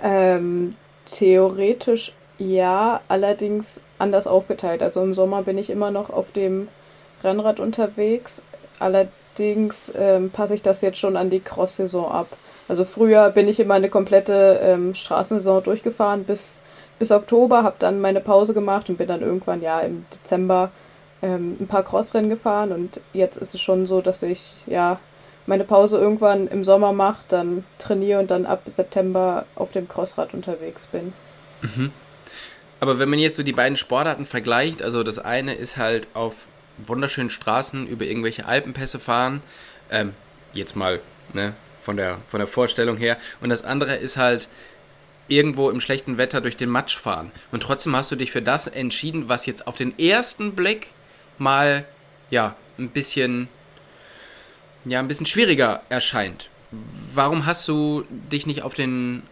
Ähm, 0.04 0.74
theoretisch 1.06 2.14
ja, 2.40 3.02
allerdings 3.08 3.82
anders 3.98 4.28
aufgeteilt. 4.28 4.84
Also 4.84 5.02
im 5.02 5.14
Sommer 5.14 5.42
bin 5.42 5.58
ich 5.58 5.70
immer 5.70 5.90
noch 5.90 6.10
auf 6.10 6.32
dem 6.32 6.68
Rennrad 7.24 7.60
unterwegs. 7.60 8.44
Allerdings 8.80 9.92
ähm, 9.98 10.30
passe 10.30 10.54
ich 10.54 10.62
das 10.62 10.82
jetzt 10.82 11.00
schon 11.00 11.18
an 11.18 11.32
die 11.32 11.40
Cross-Saison 11.40 12.12
ab. 12.12 12.28
Also 12.68 12.86
früher 12.86 13.32
bin 13.32 13.48
ich 13.48 13.60
immer 13.60 13.74
eine 13.74 13.90
komplette 13.90 14.60
ähm, 14.62 14.94
Straßensaison 14.94 15.64
durchgefahren 15.64 16.26
bis, 16.26 16.62
bis 17.00 17.12
Oktober, 17.12 17.64
habe 17.64 17.78
dann 17.80 18.02
meine 18.02 18.22
Pause 18.22 18.54
gemacht 18.54 18.90
und 18.90 18.98
bin 18.98 19.08
dann 19.08 19.22
irgendwann 19.22 19.62
ja 19.62 19.80
im 19.80 20.06
Dezember 20.14 20.72
ähm, 21.22 21.58
ein 21.60 21.68
paar 21.68 21.84
Crossrennen 21.84 22.30
gefahren. 22.30 22.72
Und 22.72 23.02
jetzt 23.14 23.38
ist 23.38 23.54
es 23.54 23.62
schon 23.62 23.86
so, 23.86 24.02
dass 24.02 24.24
ich 24.24 24.64
ja 24.68 25.00
meine 25.46 25.64
Pause 25.64 25.98
irgendwann 25.98 26.48
im 26.48 26.64
Sommer 26.64 26.94
mache, 26.94 27.24
dann 27.30 27.64
trainiere 27.78 28.20
und 28.20 28.30
dann 28.32 28.46
ab 28.46 28.64
September 28.66 29.46
auf 29.56 29.72
dem 29.72 29.88
Crossrad 29.88 30.34
unterwegs 30.34 30.88
bin. 30.88 31.14
Mhm. 31.62 31.92
Aber 32.80 33.00
wenn 33.00 33.10
man 33.10 33.20
jetzt 33.20 33.38
so 33.38 33.44
die 33.44 33.54
beiden 33.54 33.78
Sportarten 33.78 34.26
vergleicht, 34.26 34.84
also 34.84 35.04
das 35.04 35.18
eine 35.18 35.56
ist 35.56 35.78
halt 35.78 36.08
auf 36.14 36.46
wunderschönen 36.78 37.30
Straßen 37.30 37.88
über 37.88 38.06
irgendwelche 38.06 38.46
Alpenpässe 38.46 39.00
fahren, 39.00 39.42
ähm, 39.90 40.14
jetzt 40.54 40.76
mal 40.76 41.00
ne, 41.34 41.56
von, 41.82 41.98
der, 41.98 42.20
von 42.28 42.40
der 42.40 42.48
Vorstellung 42.48 42.98
her, 42.98 43.18
und 43.42 43.50
das 43.50 43.64
andere 43.64 43.96
ist 43.96 44.18
halt 44.18 44.50
irgendwo 45.28 45.70
im 45.70 45.82
schlechten 45.82 46.18
Wetter 46.18 46.42
durch 46.42 46.56
den 46.56 46.70
Matsch 46.70 46.98
fahren. 46.98 47.32
Und 47.52 47.64
trotzdem 47.64 47.96
hast 47.96 48.12
du 48.12 48.16
dich 48.16 48.32
für 48.32 48.42
das 48.42 48.68
entschieden, 48.68 49.28
was 49.28 49.46
jetzt 49.46 49.68
auf 49.68 49.76
den 49.76 49.98
ersten 49.98 50.54
Blick 50.54 50.94
mal 51.40 51.86
ja 52.30 52.56
ein 52.78 52.90
bisschen 52.90 53.50
ja 54.86 55.00
ein 55.00 55.08
bisschen 55.08 55.26
schwieriger 55.26 55.82
erscheint. 55.90 56.50
Warum 57.14 57.46
hast 57.46 57.68
du 57.68 58.04
dich 58.10 58.46
nicht 58.46 58.64
auf 58.64 58.74
den 58.74 59.24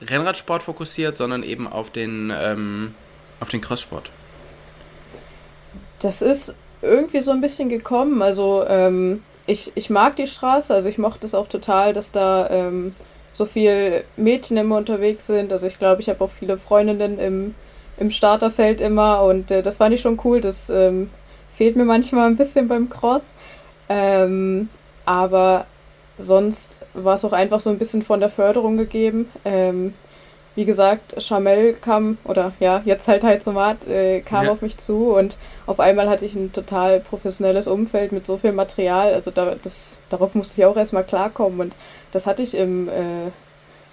Rennradsport 0.00 0.62
fokussiert, 0.62 1.16
sondern 1.16 1.42
eben 1.42 1.66
auf 1.66 1.90
den, 1.90 2.32
ähm, 2.34 2.94
auf 3.40 3.48
den 3.48 3.60
Crosssport? 3.60 4.10
Das 6.00 6.22
ist 6.22 6.54
irgendwie 6.82 7.20
so 7.20 7.30
ein 7.30 7.40
bisschen 7.40 7.68
gekommen. 7.68 8.22
Also 8.22 8.64
ähm, 8.66 9.22
ich, 9.46 9.72
ich 9.74 9.90
mag 9.90 10.16
die 10.16 10.26
Straße, 10.26 10.72
also 10.72 10.88
ich 10.88 10.98
mochte 10.98 11.26
es 11.26 11.34
auch 11.34 11.48
total, 11.48 11.92
dass 11.92 12.12
da 12.12 12.48
ähm, 12.50 12.94
so 13.32 13.46
viel 13.46 14.04
Mädchen 14.16 14.56
immer 14.56 14.76
unterwegs 14.76 15.26
sind. 15.26 15.52
Also 15.52 15.66
ich 15.66 15.78
glaube, 15.78 16.00
ich 16.00 16.08
habe 16.08 16.22
auch 16.24 16.30
viele 16.30 16.58
Freundinnen 16.58 17.18
im, 17.18 17.54
im 17.98 18.10
Starterfeld 18.10 18.80
immer 18.80 19.22
und 19.22 19.50
äh, 19.50 19.62
das 19.62 19.78
fand 19.78 19.94
ich 19.94 20.00
schon 20.00 20.20
cool. 20.24 20.40
Das 20.40 20.70
ähm, 20.70 21.10
fehlt 21.54 21.76
mir 21.76 21.84
manchmal 21.84 22.26
ein 22.26 22.36
bisschen 22.36 22.68
beim 22.68 22.90
Cross. 22.90 23.34
Ähm, 23.88 24.68
aber 25.06 25.66
sonst 26.18 26.80
war 26.94 27.14
es 27.14 27.24
auch 27.24 27.32
einfach 27.32 27.60
so 27.60 27.70
ein 27.70 27.78
bisschen 27.78 28.02
von 28.02 28.20
der 28.20 28.28
Förderung 28.28 28.76
gegeben. 28.76 29.30
Ähm, 29.44 29.94
wie 30.56 30.64
gesagt, 30.64 31.20
Chamel 31.20 31.74
kam, 31.74 32.18
oder 32.24 32.52
ja, 32.60 32.82
jetzt 32.84 33.08
halt 33.08 33.24
Heizomat, 33.24 33.88
äh, 33.88 34.20
kam 34.20 34.44
ja. 34.44 34.52
auf 34.52 34.62
mich 34.62 34.76
zu 34.78 35.12
und 35.12 35.36
auf 35.66 35.80
einmal 35.80 36.08
hatte 36.08 36.24
ich 36.24 36.36
ein 36.36 36.52
total 36.52 37.00
professionelles 37.00 37.66
Umfeld 37.66 38.12
mit 38.12 38.24
so 38.24 38.36
viel 38.36 38.52
Material. 38.52 39.14
Also 39.14 39.32
da, 39.32 39.56
das, 39.60 40.00
darauf 40.10 40.34
musste 40.36 40.60
ich 40.60 40.66
auch 40.66 40.76
erstmal 40.76 41.04
klarkommen 41.04 41.60
und 41.60 41.74
das 42.12 42.28
hatte 42.28 42.42
ich 42.42 42.56
im, 42.56 42.88
äh, 42.88 43.30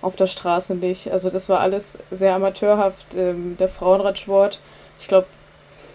auf 0.01 0.15
der 0.15 0.27
Straße 0.27 0.75
nicht. 0.75 1.11
Also 1.11 1.31
das 1.31 1.49
war 1.49 1.61
alles 1.61 1.97
sehr 2.11 2.35
amateurhaft. 2.35 3.15
Ähm, 3.15 3.57
der 3.59 3.67
Frauenradsport, 3.67 4.59
ich 4.99 5.07
glaube, 5.07 5.27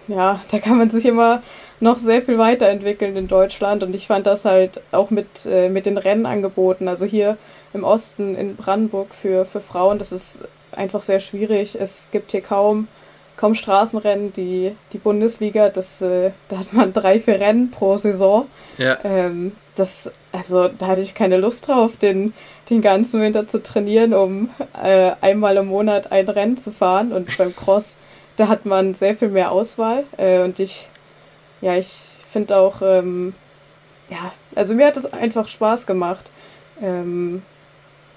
ja, 0.08 0.40
da 0.50 0.58
kann 0.58 0.78
man 0.78 0.90
sich 0.90 1.04
immer 1.06 1.42
noch 1.80 1.96
sehr 1.96 2.22
viel 2.22 2.38
weiterentwickeln 2.38 3.16
in 3.16 3.28
Deutschland. 3.28 3.82
Und 3.82 3.94
ich 3.94 4.06
fand 4.06 4.26
das 4.26 4.44
halt 4.44 4.80
auch 4.92 5.10
mit, 5.10 5.46
äh, 5.46 5.68
mit 5.68 5.86
den 5.86 5.98
Rennangeboten. 5.98 6.88
Also 6.88 7.04
hier 7.04 7.36
im 7.72 7.84
Osten 7.84 8.34
in 8.34 8.56
Brandenburg 8.56 9.14
für, 9.14 9.44
für 9.44 9.60
Frauen, 9.60 9.98
das 9.98 10.12
ist 10.12 10.40
einfach 10.72 11.02
sehr 11.02 11.20
schwierig. 11.20 11.76
Es 11.78 12.08
gibt 12.10 12.32
hier 12.32 12.40
kaum, 12.40 12.88
kaum 13.36 13.54
Straßenrennen. 13.54 14.32
Die, 14.32 14.76
die 14.92 14.98
Bundesliga, 14.98 15.68
das, 15.68 16.00
äh, 16.02 16.30
da 16.48 16.58
hat 16.58 16.72
man 16.72 16.92
drei, 16.92 17.20
vier 17.20 17.40
Rennen 17.40 17.70
pro 17.70 17.96
Saison. 17.96 18.46
Ja. 18.78 18.98
Ähm, 19.04 19.52
das, 19.74 20.10
also 20.32 20.68
da 20.68 20.86
hatte 20.86 21.02
ich 21.02 21.14
keine 21.14 21.36
Lust 21.36 21.68
drauf, 21.68 21.96
den, 21.96 22.32
den 22.70 22.80
ganzen 22.80 23.20
Winter 23.20 23.46
zu 23.46 23.62
trainieren, 23.62 24.14
um 24.14 24.48
äh, 24.82 25.12
einmal 25.20 25.58
im 25.58 25.66
Monat 25.66 26.12
ein 26.12 26.28
Rennen 26.28 26.56
zu 26.56 26.72
fahren. 26.72 27.12
Und 27.12 27.36
beim 27.36 27.54
Cross 27.54 27.96
da 28.36 28.48
hat 28.48 28.66
man 28.66 28.94
sehr 28.94 29.16
viel 29.16 29.28
mehr 29.28 29.50
Auswahl. 29.50 30.04
Äh, 30.16 30.40
und 30.42 30.60
ich, 30.60 30.88
ja, 31.60 31.76
ich 31.76 31.88
finde 32.28 32.56
auch, 32.56 32.82
ähm, 32.82 33.34
ja, 34.08 34.32
also 34.54 34.74
mir 34.74 34.86
hat 34.86 34.96
es 34.96 35.12
einfach 35.12 35.48
Spaß 35.48 35.86
gemacht. 35.86 36.30
Ähm, 36.80 37.42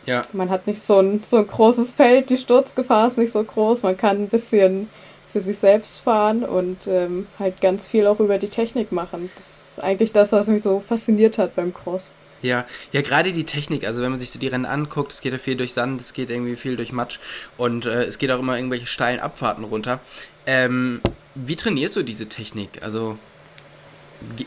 ja. 0.06 0.24
Man 0.34 0.50
hat 0.50 0.68
nicht 0.68 0.82
so 0.82 1.00
ein, 1.00 1.24
so 1.24 1.38
ein 1.38 1.48
großes 1.48 1.92
Feld, 1.92 2.30
die 2.30 2.38
Sturzgefahr 2.38 3.08
ist 3.08 3.18
nicht 3.18 3.32
so 3.32 3.44
groß, 3.44 3.84
man 3.84 3.98
kann 3.98 4.24
ein 4.24 4.30
bisschen 4.30 4.90
für 5.32 5.40
sich 5.40 5.58
selbst 5.58 6.00
fahren 6.00 6.44
und 6.44 6.88
ähm, 6.88 7.28
halt 7.38 7.62
ganz 7.62 7.88
viel 7.88 8.08
auch 8.08 8.20
über 8.20 8.40
die 8.40 8.50
Technik 8.50 8.92
machen. 8.92 9.30
Das 9.36 9.72
ist 9.72 9.84
eigentlich 9.84 10.12
das, 10.12 10.32
was 10.32 10.48
mich 10.48 10.64
so 10.64 10.80
fasziniert 10.80 11.38
hat 11.38 11.56
beim 11.56 11.74
Cross. 11.74 12.12
Ja, 12.42 12.66
ja, 12.92 13.02
gerade 13.02 13.34
die 13.34 13.44
Technik, 13.44 13.86
also 13.86 14.02
wenn 14.02 14.12
man 14.12 14.20
sich 14.20 14.32
so 14.32 14.40
die 14.40 14.48
Rennen 14.48 14.66
anguckt, 14.66 15.12
es 15.12 15.22
geht 15.22 15.34
ja 15.34 15.40
viel 15.40 15.58
durch 15.58 15.74
Sand, 15.74 16.00
es 16.00 16.14
geht 16.14 16.30
irgendwie 16.30 16.56
viel 16.56 16.76
durch 16.78 16.92
Matsch 16.92 17.20
und 17.58 17.86
äh, 17.86 18.04
es 18.04 18.18
geht 18.18 18.32
auch 18.32 18.40
immer 18.40 18.56
irgendwelche 18.56 18.88
steilen 18.88 19.20
Abfahrten 19.20 19.66
runter. 19.66 20.00
Ähm, 20.46 21.02
wie 21.36 21.56
trainierst 21.56 21.96
du 21.96 22.04
diese 22.04 22.28
Technik? 22.28 22.82
Also 22.82 23.18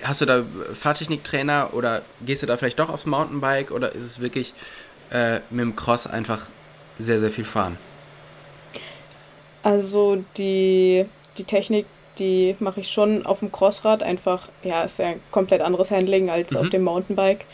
hast 0.03 0.21
du 0.21 0.27
da 0.27 0.45
Fahrtechniktrainer 0.75 1.71
oder 1.73 2.03
gehst 2.25 2.43
du 2.43 2.47
da 2.47 2.57
vielleicht 2.57 2.79
doch 2.79 2.91
aufs 2.91 3.07
Mountainbike 3.07 3.71
oder 3.71 3.93
ist 3.93 4.05
es 4.05 4.21
wirklich 4.21 4.55
äh, 5.11 5.41
mit 5.51 5.61
dem 5.61 5.77
Cross 5.77 6.07
einfach 6.07 6.49
sehr, 6.99 7.21
sehr 7.21 7.31
viel 7.31 7.45
fahren? 7.45 7.79
Also 9.63 10.25
die, 10.37 11.07
die 11.39 11.45
Technik, 11.45 11.87
die 12.19 12.57
mache 12.59 12.81
ich 12.81 12.91
schon 12.91 13.25
auf 13.25 13.39
dem 13.39 13.53
Crossrad, 13.53 14.03
einfach, 14.03 14.49
ja, 14.63 14.83
ist 14.83 14.99
ja 14.99 15.07
ein 15.07 15.21
komplett 15.31 15.61
anderes 15.61 15.91
Handling 15.91 16.31
als 16.31 16.53
mhm. 16.53 16.59
auf 16.59 16.71
dem 16.71 16.83
Mountainbike. 16.83 17.47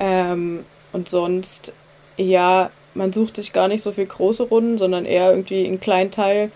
Ähm, 0.00 0.64
und 0.92 1.08
sonst, 1.08 1.72
ja, 2.16 2.70
man 2.94 3.12
sucht 3.12 3.36
sich 3.36 3.52
gar 3.52 3.68
nicht 3.68 3.82
so 3.82 3.92
viel 3.92 4.06
große 4.06 4.44
Runden, 4.44 4.78
sondern 4.78 5.04
eher 5.04 5.30
irgendwie 5.30 5.64
einen 5.66 5.78
kleinen 5.78 6.10
Teil, 6.10 6.50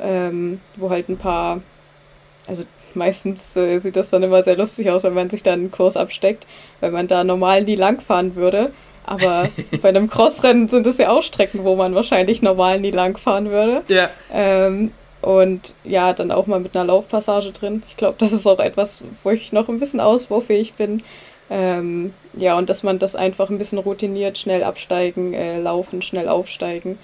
ähm, 0.00 0.60
wo 0.76 0.88
halt 0.88 1.08
ein 1.08 1.18
paar, 1.18 1.60
also 2.46 2.64
meistens 2.94 3.56
äh, 3.56 3.78
sieht 3.78 3.96
das 3.96 4.10
dann 4.10 4.22
immer 4.22 4.40
sehr 4.40 4.56
lustig 4.56 4.88
aus, 4.90 5.04
wenn 5.04 5.14
man 5.14 5.28
sich 5.28 5.42
dann 5.42 5.60
einen 5.60 5.70
Kurs 5.70 5.96
absteckt, 5.96 6.46
weil 6.80 6.92
man 6.92 7.08
da 7.08 7.24
normal 7.24 7.64
nie 7.64 7.74
langfahren 7.74 8.36
würde. 8.36 8.70
Aber 9.04 9.48
bei 9.82 9.88
einem 9.90 10.08
Crossrennen 10.08 10.68
sind 10.68 10.86
es 10.86 10.98
ja 10.98 11.10
auch 11.10 11.22
Strecken, 11.22 11.64
wo 11.64 11.76
man 11.76 11.94
wahrscheinlich 11.94 12.40
normal 12.40 12.80
nie 12.80 12.92
langfahren 12.92 13.50
würde. 13.50 13.82
Ja. 13.88 14.08
Ähm, 14.32 14.92
und 15.20 15.74
ja, 15.84 16.12
dann 16.12 16.30
auch 16.30 16.46
mal 16.46 16.60
mit 16.60 16.76
einer 16.76 16.86
Laufpassage 16.86 17.50
drin. 17.50 17.82
Ich 17.88 17.96
glaube, 17.96 18.16
das 18.18 18.32
ist 18.32 18.46
auch 18.46 18.60
etwas, 18.60 19.02
wo 19.22 19.30
ich 19.30 19.52
noch 19.52 19.68
ein 19.68 19.78
bisschen 19.78 20.00
ausbaufähig 20.00 20.74
bin. 20.74 21.02
Ähm, 21.50 22.14
ja, 22.34 22.56
und 22.56 22.70
dass 22.70 22.82
man 22.82 22.98
das 22.98 23.16
einfach 23.16 23.50
ein 23.50 23.58
bisschen 23.58 23.78
routiniert, 23.78 24.38
schnell 24.38 24.64
absteigen, 24.64 25.34
äh, 25.34 25.58
laufen, 25.60 26.02
schnell 26.02 26.28
aufsteigen. 26.28 26.98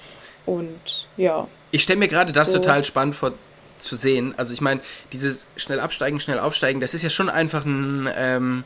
Und 0.47 1.09
ja. 1.17 1.47
Ich 1.71 1.83
stelle 1.83 1.99
mir 1.99 2.09
gerade 2.09 2.33
das 2.33 2.53
so. 2.53 2.59
total 2.59 2.85
spannend 2.85 3.15
vor 3.15 3.33
zu 3.79 3.97
sehen. 3.97 4.35
Also 4.37 4.53
ich 4.53 4.61
meine, 4.61 4.81
dieses 5.13 5.47
schnell 5.57 5.81
absteigen, 5.81 6.21
schnell 6.21 6.39
aufsteigen, 6.39 6.81
das 6.81 6.95
ist 6.95 7.03
ja 7.03 7.11
schon 7.11 7.29
einfach 7.29 7.65
ein, 7.65 8.09
ähm, 8.15 8.65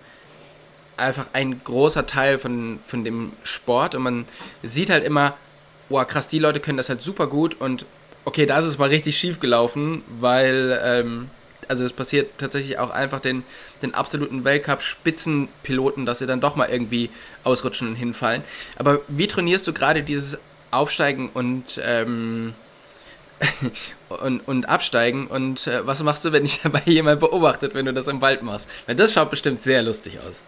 einfach 0.96 1.26
ein 1.32 1.62
großer 1.62 2.06
Teil 2.06 2.38
von, 2.38 2.78
von 2.86 3.04
dem 3.04 3.32
Sport. 3.42 3.94
Und 3.94 4.02
man 4.02 4.24
sieht 4.62 4.90
halt 4.90 5.04
immer, 5.04 5.34
wow, 5.88 6.06
krass, 6.06 6.28
die 6.28 6.38
Leute 6.38 6.60
können 6.60 6.78
das 6.78 6.88
halt 6.88 7.02
super 7.02 7.26
gut 7.26 7.60
und 7.60 7.86
okay, 8.24 8.46
da 8.46 8.58
ist 8.58 8.66
es 8.66 8.78
mal 8.78 8.88
richtig 8.88 9.18
schief 9.18 9.40
gelaufen, 9.40 10.02
weil 10.08 10.80
ähm, 10.82 11.30
also 11.68 11.84
es 11.84 11.92
passiert 11.92 12.38
tatsächlich 12.38 12.78
auch 12.78 12.90
einfach 12.90 13.20
den, 13.20 13.44
den 13.82 13.94
absoluten 13.94 14.44
Weltcup-Spitzenpiloten, 14.44 16.06
dass 16.06 16.18
sie 16.18 16.26
dann 16.26 16.40
doch 16.40 16.56
mal 16.56 16.68
irgendwie 16.68 17.10
ausrutschen 17.44 17.88
und 17.88 17.96
hinfallen. 17.96 18.42
Aber 18.76 19.00
wie 19.08 19.26
trainierst 19.26 19.66
du 19.66 19.72
gerade 19.72 20.02
dieses 20.02 20.38
Aufsteigen 20.70 21.30
und, 21.32 21.80
ähm, 21.82 22.54
und, 24.08 24.40
und 24.46 24.68
Absteigen? 24.68 25.26
Und 25.26 25.66
äh, 25.66 25.86
was 25.86 26.02
machst 26.02 26.24
du, 26.24 26.32
wenn 26.32 26.44
dich 26.44 26.60
dabei 26.62 26.82
jemand 26.86 27.20
beobachtet, 27.20 27.74
wenn 27.74 27.86
du 27.86 27.92
das 27.92 28.08
im 28.08 28.20
Wald 28.20 28.42
machst? 28.42 28.68
Weil 28.86 28.96
das 28.96 29.12
schaut 29.12 29.30
bestimmt 29.30 29.60
sehr 29.60 29.82
lustig 29.82 30.18
aus. 30.26 30.42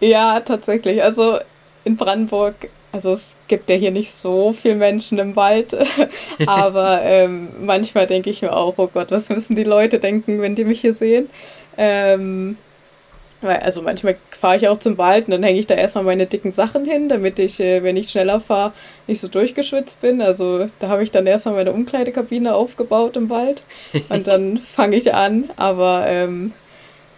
Ja, 0.00 0.40
tatsächlich. 0.40 1.02
Also 1.02 1.38
in 1.84 1.96
Brandenburg 1.96 2.68
also 2.92 3.10
es 3.12 3.36
gibt 3.48 3.68
ja 3.68 3.76
hier 3.76 3.90
nicht 3.90 4.10
so 4.10 4.52
viele 4.52 4.76
Menschen 4.76 5.18
im 5.18 5.36
Wald, 5.36 5.76
aber 6.46 7.00
ähm, 7.04 7.48
manchmal 7.60 8.06
denke 8.06 8.30
ich 8.30 8.42
mir 8.42 8.56
auch, 8.56 8.74
oh 8.78 8.88
Gott, 8.92 9.10
was 9.10 9.28
müssen 9.28 9.56
die 9.56 9.64
Leute 9.64 9.98
denken, 9.98 10.40
wenn 10.40 10.54
die 10.54 10.64
mich 10.64 10.80
hier 10.80 10.94
sehen? 10.94 11.28
Ähm, 11.76 12.56
also 13.42 13.82
manchmal 13.82 14.16
fahre 14.30 14.56
ich 14.56 14.68
auch 14.68 14.78
zum 14.78 14.98
Wald 14.98 15.26
und 15.26 15.32
dann 15.32 15.42
hänge 15.42 15.58
ich 15.58 15.66
da 15.66 15.74
erstmal 15.74 16.04
meine 16.04 16.26
dicken 16.26 16.52
Sachen 16.52 16.84
hin, 16.84 17.08
damit 17.08 17.38
ich, 17.38 17.60
äh, 17.60 17.82
wenn 17.82 17.96
ich 17.96 18.08
schneller 18.08 18.40
fahre, 18.40 18.72
nicht 19.06 19.20
so 19.20 19.28
durchgeschwitzt 19.28 20.00
bin. 20.00 20.22
Also 20.22 20.66
da 20.78 20.88
habe 20.88 21.02
ich 21.02 21.10
dann 21.10 21.26
erstmal 21.26 21.56
meine 21.56 21.72
Umkleidekabine 21.72 22.54
aufgebaut 22.54 23.16
im 23.16 23.28
Wald 23.30 23.62
und 24.08 24.26
dann 24.26 24.58
fange 24.58 24.96
ich 24.96 25.12
an. 25.14 25.50
Aber 25.56 26.06
ähm, 26.06 26.52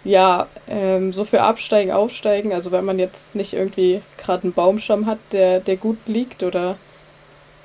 ja, 0.08 0.46
ähm, 0.68 1.12
so 1.12 1.24
für 1.24 1.42
Absteigen, 1.42 1.92
Aufsteigen, 1.92 2.54
also 2.54 2.72
wenn 2.72 2.86
man 2.86 2.98
jetzt 2.98 3.34
nicht 3.34 3.52
irgendwie 3.52 4.00
gerade 4.16 4.44
einen 4.44 4.54
Baumstamm 4.54 5.04
hat, 5.04 5.18
der, 5.32 5.60
der 5.60 5.76
gut 5.76 5.98
liegt 6.06 6.42
oder 6.42 6.78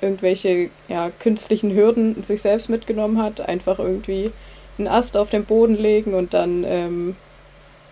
irgendwelche 0.02 0.68
ja, 0.88 1.10
künstlichen 1.20 1.74
Hürden 1.74 2.22
sich 2.22 2.42
selbst 2.42 2.68
mitgenommen 2.68 3.22
hat, 3.22 3.40
einfach 3.40 3.78
irgendwie 3.78 4.30
einen 4.76 4.88
Ast 4.88 5.16
auf 5.16 5.30
den 5.30 5.46
Boden 5.46 5.76
legen 5.76 6.12
und 6.12 6.34
dann, 6.34 6.64
ähm, 6.64 7.16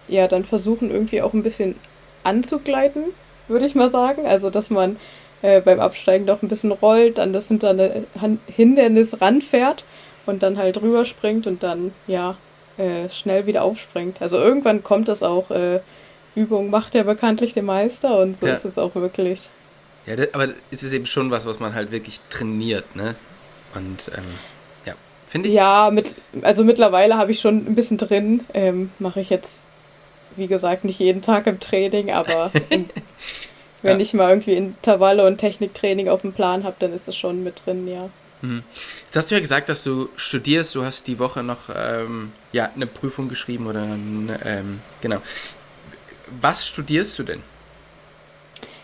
ja, 0.07 0.29
dann 0.29 0.45
versuchen 0.45 0.91
irgendwie 0.91 1.23
auch 1.23 1.33
ein 1.33 1.43
bisschen 1.43 1.77
anzugleiten, 2.23 3.05
würde 3.49 3.65
ich 3.65 3.75
mal 3.75 3.89
sagen. 3.89 4.27
Also, 4.27 4.51
dass 4.51 4.69
man 4.69 4.99
äh, 5.41 5.63
beim 5.63 5.81
Absteigen 5.81 6.27
doch 6.27 6.43
ein 6.43 6.49
bisschen 6.49 6.73
rollt, 6.73 7.19
an 7.19 7.33
das 7.33 7.51
Hindernis 8.49 9.19
ranfährt 9.23 9.87
und 10.27 10.43
dann 10.43 10.59
halt 10.59 10.83
rüberspringt 10.83 11.47
und 11.47 11.63
dann, 11.63 11.95
ja, 12.07 12.37
äh, 12.79 13.11
schnell 13.11 13.47
wieder 13.47 13.63
aufspringt. 13.63 14.23
Also 14.23 14.39
irgendwann 14.39 14.83
kommt 14.83 15.09
das 15.09 15.23
auch, 15.23 15.51
äh, 15.51 15.81
Übung 16.35 16.71
macht 16.71 16.95
ja 16.95 17.03
bekanntlich 17.03 17.55
den 17.55 17.67
Meister 17.67 18.19
und 18.19 18.37
so 18.37 18.47
ja. 18.47 18.53
ist 18.53 18.65
es 18.65 18.79
auch 18.79 18.95
wirklich. 18.95 19.51
Ja, 20.07 20.17
das, 20.17 20.33
aber 20.35 20.49
es 20.71 20.83
ist 20.83 20.93
eben 20.93 21.07
schon 21.07 21.31
was, 21.31 21.47
was 21.47 21.61
man 21.61 21.75
halt 21.75 21.93
wirklich 21.93 22.21
trainiert, 22.31 22.97
ne? 22.97 23.15
Und 23.75 24.11
ähm, 24.17 24.25
ja, 24.85 24.95
finde 25.27 25.49
ich. 25.49 25.55
Ja, 25.55 25.91
mit, 25.93 26.15
also 26.43 26.65
mittlerweile 26.65 27.17
habe 27.17 27.31
ich 27.31 27.41
schon 27.41 27.59
ein 27.67 27.75
bisschen 27.75 27.99
drin. 27.99 28.45
Ähm, 28.55 28.91
Mache 28.99 29.21
ich 29.21 29.31
jetzt, 29.31 29.65
wie 30.37 30.47
gesagt, 30.47 30.85
nicht 30.85 30.99
jeden 30.99 31.23
Tag 31.23 31.47
im 31.47 31.61
Training, 31.61 32.11
aber 32.11 32.51
in, 32.71 32.89
wenn 33.83 33.99
ja. 33.99 34.03
ich 34.03 34.15
mal 34.15 34.31
irgendwie 34.31 34.55
Intervalle 34.55 35.27
und 35.27 35.39
Techniktraining 35.39 36.09
auf 36.09 36.23
dem 36.23 36.33
Plan 36.33 36.65
habe, 36.65 36.77
dann 36.79 36.93
ist 36.93 37.09
es 37.09 37.17
schon 37.17 37.43
mit 37.43 37.63
drin, 37.65 37.87
ja. 37.87 38.09
Mhm. 38.43 38.63
Jetzt 39.05 39.17
hast 39.17 39.31
du 39.31 39.35
ja 39.35 39.41
gesagt, 39.41 39.69
dass 39.69 39.83
du 39.83 40.09
studierst. 40.17 40.75
Du 40.75 40.85
hast 40.85 41.07
die 41.07 41.19
Woche 41.19 41.43
noch 41.43 41.71
ähm, 41.75 42.33
ja, 42.53 42.71
eine 42.75 42.87
Prüfung 42.87 43.29
geschrieben 43.29 43.67
oder 43.67 43.85
ähm, 43.85 44.81
genau. 45.01 45.23
Was 46.41 46.67
studierst 46.67 47.19
du 47.19 47.23
denn? 47.23 47.43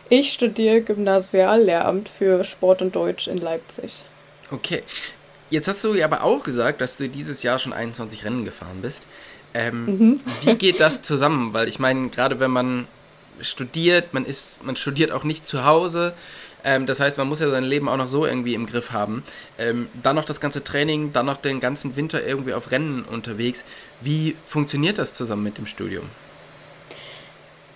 Ich 0.08 0.32
studiere 0.32 0.80
Gymnasiallehramt 0.80 2.08
für 2.08 2.42
Sport 2.44 2.80
und 2.80 2.96
Deutsch 2.96 3.26
in 3.26 3.36
Leipzig. 3.36 4.04
Okay. 4.50 4.82
Jetzt 5.50 5.68
hast 5.68 5.84
du 5.84 6.02
aber 6.02 6.22
auch 6.22 6.42
gesagt, 6.42 6.80
dass 6.80 6.96
du 6.96 7.08
dieses 7.08 7.42
Jahr 7.42 7.58
schon 7.58 7.72
21 7.72 8.24
Rennen 8.24 8.44
gefahren 8.44 8.80
bist. 8.80 9.06
Ähm, 9.54 9.84
mhm. 9.84 10.20
wie 10.42 10.54
geht 10.56 10.78
das 10.80 11.02
zusammen? 11.02 11.52
Weil 11.52 11.68
ich 11.68 11.78
meine, 11.78 12.08
gerade 12.10 12.38
wenn 12.38 12.50
man 12.50 12.86
studiert, 13.40 14.14
man 14.14 14.24
ist, 14.24 14.64
man 14.64 14.76
studiert 14.76 15.12
auch 15.12 15.24
nicht 15.24 15.46
zu 15.46 15.64
Hause. 15.64 16.14
Ähm, 16.64 16.86
das 16.86 17.00
heißt, 17.00 17.18
man 17.18 17.28
muss 17.28 17.40
ja 17.40 17.48
sein 17.50 17.64
Leben 17.64 17.88
auch 17.88 17.96
noch 17.96 18.08
so 18.08 18.26
irgendwie 18.26 18.54
im 18.54 18.66
Griff 18.66 18.90
haben. 18.92 19.22
Ähm, 19.58 19.88
dann 20.02 20.16
noch 20.16 20.24
das 20.24 20.40
ganze 20.40 20.64
Training, 20.64 21.12
dann 21.12 21.26
noch 21.26 21.36
den 21.36 21.60
ganzen 21.60 21.96
Winter 21.96 22.24
irgendwie 22.26 22.54
auf 22.54 22.70
Rennen 22.70 23.04
unterwegs. 23.04 23.64
Wie 24.00 24.36
funktioniert 24.44 24.98
das 24.98 25.12
zusammen 25.12 25.44
mit 25.44 25.58
dem 25.58 25.66
Studium? 25.66 26.06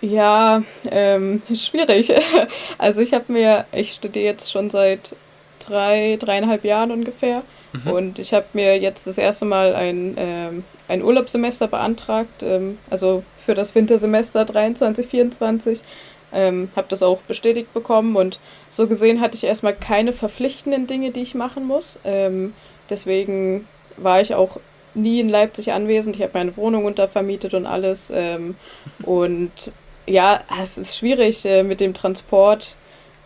Ja, 0.00 0.62
ähm, 0.90 1.42
schwierig. 1.54 2.12
Also 2.78 3.00
ich 3.00 3.14
habe 3.14 3.33
mir, 3.33 3.66
ich 3.73 3.92
studiere 3.92 4.25
jetzt 4.25 4.50
schon 4.50 4.69
seit 4.69 5.14
drei, 5.61 6.16
dreieinhalb 6.19 6.64
Jahren 6.64 6.90
ungefähr. 6.90 7.45
Mhm. 7.73 7.90
Und 7.90 8.19
ich 8.19 8.35
habe 8.35 8.47
mir 8.52 8.78
jetzt 8.78 9.07
das 9.07 9.16
erste 9.16 9.45
Mal 9.45 9.75
ein, 9.75 10.14
ähm, 10.19 10.64
ein 10.88 11.02
Urlaubssemester 11.02 11.69
beantragt, 11.69 12.42
ähm, 12.42 12.78
also 12.90 13.23
für 13.44 13.54
das 13.54 13.75
Wintersemester 13.75 14.44
23, 14.44 15.06
24. 15.06 15.80
Ähm, 16.34 16.70
habe 16.76 16.87
das 16.88 17.02
auch 17.02 17.18
bestätigt 17.22 17.75
bekommen 17.75 18.16
und 18.16 18.40
so 18.70 18.88
gesehen 18.88 19.20
hatte 19.20 19.37
ich 19.37 19.44
erstmal 19.44 19.75
keine 19.75 20.14
verpflichtenden 20.14 20.87
Dinge, 20.87 21.11
die 21.11 21.20
ich 21.20 21.34
machen 21.34 21.66
muss. 21.66 21.99
Ähm, 22.04 22.54
deswegen 22.88 23.68
war 23.99 24.22
ich 24.22 24.34
auch 24.34 24.58
nie 24.94 25.20
in 25.20 25.28
Leipzig 25.28 25.72
anwesend. 25.72 26.16
Ich 26.16 26.22
habe 26.22 26.32
meine 26.34 26.56
Wohnung 26.56 26.87
untervermietet 26.87 27.52
und 27.54 27.66
alles. 27.66 28.11
Ähm, 28.14 28.56
und 29.04 29.52
ja, 30.06 30.42
es 30.62 30.78
ist 30.78 30.96
schwierig 30.96 31.44
äh, 31.44 31.62
mit 31.62 31.80
dem 31.80 31.94
Transport. 31.94 32.76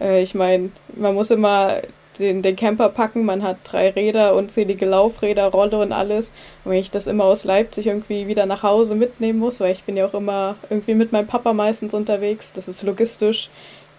Äh, 0.00 0.22
ich 0.22 0.34
meine, 0.34 0.70
man 0.94 1.14
muss 1.14 1.30
immer 1.30 1.80
den, 2.18 2.42
den 2.42 2.56
Camper 2.56 2.88
packen, 2.88 3.24
man 3.24 3.42
hat 3.42 3.58
drei 3.64 3.90
Räder, 3.90 4.34
unzählige 4.34 4.86
Laufräder, 4.86 5.46
Rolle 5.46 5.78
und 5.78 5.92
alles. 5.92 6.32
Und 6.64 6.72
wenn 6.72 6.78
ich 6.78 6.90
das 6.90 7.06
immer 7.06 7.24
aus 7.24 7.44
Leipzig 7.44 7.86
irgendwie 7.86 8.26
wieder 8.26 8.46
nach 8.46 8.62
Hause 8.62 8.94
mitnehmen 8.94 9.38
muss, 9.38 9.60
weil 9.60 9.72
ich 9.72 9.84
bin 9.84 9.96
ja 9.96 10.06
auch 10.06 10.14
immer 10.14 10.56
irgendwie 10.70 10.94
mit 10.94 11.12
meinem 11.12 11.26
Papa 11.26 11.52
meistens 11.52 11.94
unterwegs, 11.94 12.52
das 12.52 12.68
ist 12.68 12.82
logistisch, 12.82 13.50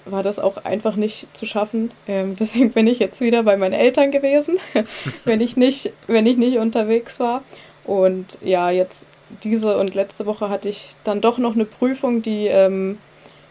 war 0.06 0.24
das 0.24 0.40
auch 0.40 0.58
einfach 0.58 0.96
nicht 0.96 1.36
zu 1.36 1.46
schaffen. 1.46 1.92
Ähm, 2.08 2.36
deswegen 2.40 2.72
bin 2.72 2.88
ich 2.88 3.00
jetzt 3.00 3.22
wieder 3.22 3.44
bei 3.44 3.58
meinen 3.58 3.74
Eltern 3.74 4.12
gewesen, 4.12 4.58
wenn 5.26 5.42
ich 5.42 5.58
nicht, 5.58 5.94
wenn 6.08 6.26
ich 6.26 6.38
nicht 6.38 6.58
unterwegs 6.58 7.20
war. 7.20 7.44
Und 7.86 8.38
ja, 8.42 8.70
jetzt 8.70 9.08
diese 9.44 9.78
und 9.78 9.96
letzte 9.96 10.26
Woche 10.26 10.50
hatte 10.50 10.70
ich 10.70 10.90
dann 11.04 11.22
doch 11.22 11.38
noch 11.38 11.56
eine 11.56 11.66
Prüfung, 11.66 12.22
die 12.22 12.48
ähm, 12.48 12.98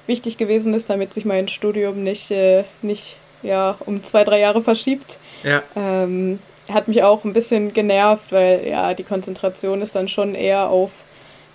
wichtig 0.06 0.36
gewesen 0.36 0.74
ist, 0.74 0.90
damit 0.90 1.12
sich 1.12 1.24
mein 1.24 1.48
Studium 1.48 2.02
nicht, 2.02 2.30
äh, 2.30 2.64
nicht 2.82 3.18
ja, 3.42 3.76
um 3.86 4.02
zwei, 4.02 4.24
drei 4.24 4.40
Jahre 4.40 4.62
verschiebt. 4.62 5.18
Ja. 5.42 5.62
Ähm, 5.74 6.38
hat 6.70 6.88
mich 6.88 7.02
auch 7.02 7.24
ein 7.24 7.32
bisschen 7.32 7.72
genervt, 7.72 8.32
weil 8.32 8.66
ja, 8.66 8.94
die 8.94 9.04
Konzentration 9.04 9.82
ist 9.82 9.94
dann 9.94 10.08
schon 10.08 10.34
eher 10.34 10.68
auf, 10.68 11.04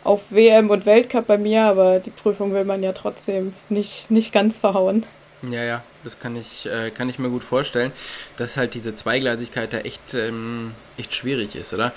auf 0.03 0.31
WM 0.31 0.69
und 0.69 0.85
Weltcup 0.85 1.27
bei 1.27 1.37
mir, 1.37 1.63
aber 1.63 1.99
die 1.99 2.11
Prüfung 2.11 2.53
will 2.53 2.63
man 2.63 2.81
ja 2.81 2.93
trotzdem 2.93 3.53
nicht, 3.69 4.09
nicht 4.09 4.31
ganz 4.31 4.57
verhauen. 4.57 5.05
Ja, 5.43 5.63
ja, 5.63 5.83
das 6.03 6.19
kann 6.19 6.35
ich, 6.35 6.67
äh, 6.67 6.91
kann 6.91 7.09
ich 7.09 7.17
mir 7.17 7.29
gut 7.29 7.43
vorstellen, 7.43 7.91
dass 8.37 8.57
halt 8.57 8.75
diese 8.75 8.93
Zweigleisigkeit 8.93 9.73
da 9.73 9.79
echt, 9.79 10.13
ähm, 10.13 10.73
echt 10.97 11.15
schwierig 11.15 11.55
ist, 11.55 11.73
oder? 11.73 11.93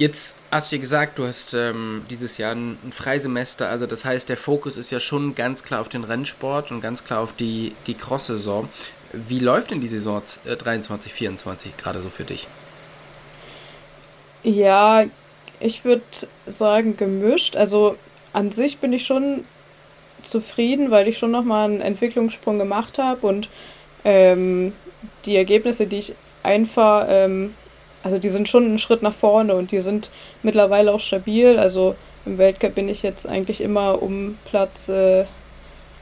Jetzt 0.00 0.34
hast 0.50 0.72
du 0.72 0.76
ja 0.76 0.80
gesagt, 0.80 1.18
du 1.18 1.26
hast 1.26 1.52
ähm, 1.52 2.06
dieses 2.08 2.38
Jahr 2.38 2.52
ein, 2.54 2.78
ein 2.82 2.90
Freisemester, 2.90 3.68
also 3.68 3.84
das 3.84 4.06
heißt, 4.06 4.30
der 4.30 4.38
Fokus 4.38 4.78
ist 4.78 4.90
ja 4.90 4.98
schon 4.98 5.34
ganz 5.34 5.62
klar 5.62 5.82
auf 5.82 5.90
den 5.90 6.04
Rennsport 6.04 6.70
und 6.70 6.80
ganz 6.80 7.04
klar 7.04 7.20
auf 7.20 7.34
die, 7.34 7.74
die 7.86 7.92
Cross-Saison. 7.92 8.70
Wie 9.12 9.40
läuft 9.40 9.72
denn 9.72 9.82
die 9.82 9.88
Saison 9.88 10.22
äh, 10.46 10.56
23, 10.56 11.12
24 11.12 11.76
gerade 11.76 12.00
so 12.00 12.08
für 12.08 12.24
dich? 12.24 12.48
Ja, 14.42 15.04
ich 15.60 15.84
würde 15.84 16.02
sagen 16.46 16.96
gemischt. 16.96 17.54
Also 17.54 17.96
an 18.32 18.52
sich 18.52 18.78
bin 18.78 18.94
ich 18.94 19.04
schon 19.04 19.44
zufrieden, 20.22 20.90
weil 20.90 21.08
ich 21.08 21.18
schon 21.18 21.30
nochmal 21.30 21.68
einen 21.68 21.82
Entwicklungssprung 21.82 22.56
gemacht 22.56 22.98
habe 22.98 23.26
und 23.26 23.50
ähm, 24.04 24.72
die 25.26 25.36
Ergebnisse, 25.36 25.86
die 25.86 25.98
ich 25.98 26.14
einfahre, 26.42 27.06
ähm, 27.10 27.54
also 28.02 28.18
die 28.18 28.28
sind 28.28 28.48
schon 28.48 28.64
einen 28.64 28.78
Schritt 28.78 29.02
nach 29.02 29.12
vorne 29.12 29.54
und 29.54 29.72
die 29.72 29.80
sind 29.80 30.10
mittlerweile 30.42 30.92
auch 30.92 31.00
stabil. 31.00 31.58
Also 31.58 31.94
im 32.26 32.38
Weltcup 32.38 32.74
bin 32.74 32.88
ich 32.88 33.02
jetzt 33.02 33.26
eigentlich 33.26 33.60
immer 33.60 34.02
um 34.02 34.38
Platz, 34.44 34.88
äh, 34.88 35.24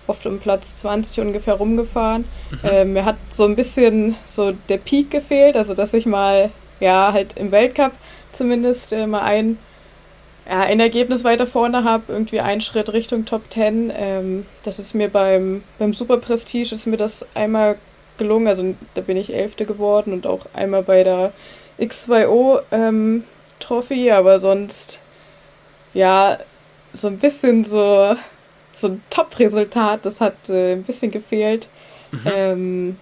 oft 0.07 0.27
um 0.27 0.39
Platz 0.39 0.77
20 0.77 1.21
ungefähr 1.21 1.55
rumgefahren. 1.55 2.25
Mhm. 2.51 2.69
Äh, 2.69 2.85
mir 2.85 3.05
hat 3.05 3.17
so 3.31 3.45
ein 3.45 3.57
bisschen 3.57 4.17
so 4.25 4.53
der 4.69 4.79
Peak 4.79 5.11
gefehlt, 5.11 5.57
also 5.57 5.75
dass 5.75 5.95
ich 5.95 6.07
mal, 6.07 6.51
ja, 6.81 7.13
halt 7.13 7.37
im 7.37 7.51
Weltcup 7.51 7.93
zumindest 8.33 8.93
äh, 8.93 9.07
mal 9.07 9.23
ein, 9.23 9.59
ja, 10.49 10.61
ein 10.61 10.81
Ergebnis 10.81 11.25
weiter 11.25 11.47
vorne 11.47 11.85
habe, 11.85 12.13
irgendwie 12.13 12.41
einen 12.41 12.61
Schritt 12.61 12.93
Richtung 12.93 13.25
Top 13.25 13.43
10. 13.51 13.93
Ähm, 13.95 14.47
das 14.63 14.79
ist 14.79 14.95
mir 14.95 15.09
beim, 15.09 15.63
beim 15.79 15.93
Super 15.93 16.19
Prestige 16.19 16.75
ist 16.75 16.87
mir 16.87 16.97
das 16.97 17.27
einmal 17.35 17.77
gelungen, 18.19 18.49
also 18.49 18.75
da 18.95 19.01
bin 19.01 19.17
ich 19.17 19.33
Elfte 19.33 19.65
geworden 19.65 20.13
und 20.13 20.27
auch 20.27 20.47
einmal 20.53 20.83
bei 20.83 21.05
der 21.05 21.33
X2O 21.79 22.63
ähm, 22.71 23.25
Trophy, 23.61 24.11
aber 24.11 24.39
sonst 24.39 25.01
ja 25.95 26.39
so 26.93 27.09
ein 27.09 27.19
bisschen 27.19 27.65
so, 27.65 28.17
so 28.73 28.89
ein 28.89 29.03
Top-Resultat, 29.11 30.05
das 30.05 30.21
hat 30.21 30.49
äh, 30.49 30.73
ein 30.73 30.83
bisschen 30.83 31.11
gefehlt. 31.11 31.69
Mhm. 32.11 32.21
Ähm, 32.25 32.99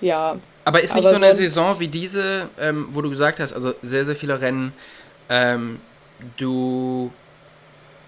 ja. 0.00 0.36
Aber 0.64 0.80
ist 0.80 0.94
nicht 0.94 1.06
aber 1.06 1.18
so 1.18 1.24
eine 1.24 1.34
Saison 1.34 1.80
wie 1.80 1.88
diese, 1.88 2.48
ähm, 2.58 2.88
wo 2.92 3.02
du 3.02 3.08
gesagt 3.08 3.40
hast, 3.40 3.52
also 3.52 3.74
sehr, 3.82 4.04
sehr 4.04 4.16
viele 4.16 4.40
Rennen, 4.40 4.72
ähm, 5.28 5.80
du 6.36 7.12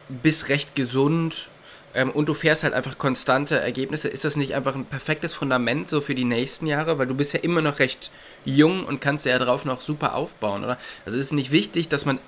bist 0.09 0.49
recht 0.49 0.75
gesund, 0.75 1.49
ähm, 1.95 2.11
und 2.11 2.27
du 2.27 2.35
fährst 2.35 2.65
halt 2.65 2.75
einfach 2.75 2.99
konstante 2.99 3.59
Ergebnisse, 3.61 4.09
ist 4.09 4.25
das 4.25 4.37
nicht 4.37 4.55
einfach 4.55 4.75
ein 4.75 4.85
perfektes 4.85 5.33
Fundament 5.33 5.89
so 5.89 6.01
für 6.01 6.15
die 6.15 6.25
nächsten 6.25 6.67
Jahre? 6.67 6.99
Weil 6.99 7.07
du 7.07 7.15
bist 7.15 7.33
ja 7.33 7.41
immer 7.41 7.63
noch 7.63 7.79
recht 7.79 8.11
jung 8.45 8.85
und 8.85 9.01
kannst 9.01 9.27
ja 9.27 9.39
darauf 9.39 9.65
noch 9.65 9.81
super 9.81 10.15
aufbauen, 10.15 10.65
oder? 10.65 10.79
Also 11.07 11.19
ist 11.19 11.27
es 11.27 11.33
nicht 11.33 11.53
wichtig, 11.53 11.89
dass 11.89 12.05
man, 12.05 12.19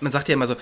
man 0.00 0.12
sagt 0.12 0.28
ja 0.28 0.34
immer 0.34 0.46
so, 0.46 0.56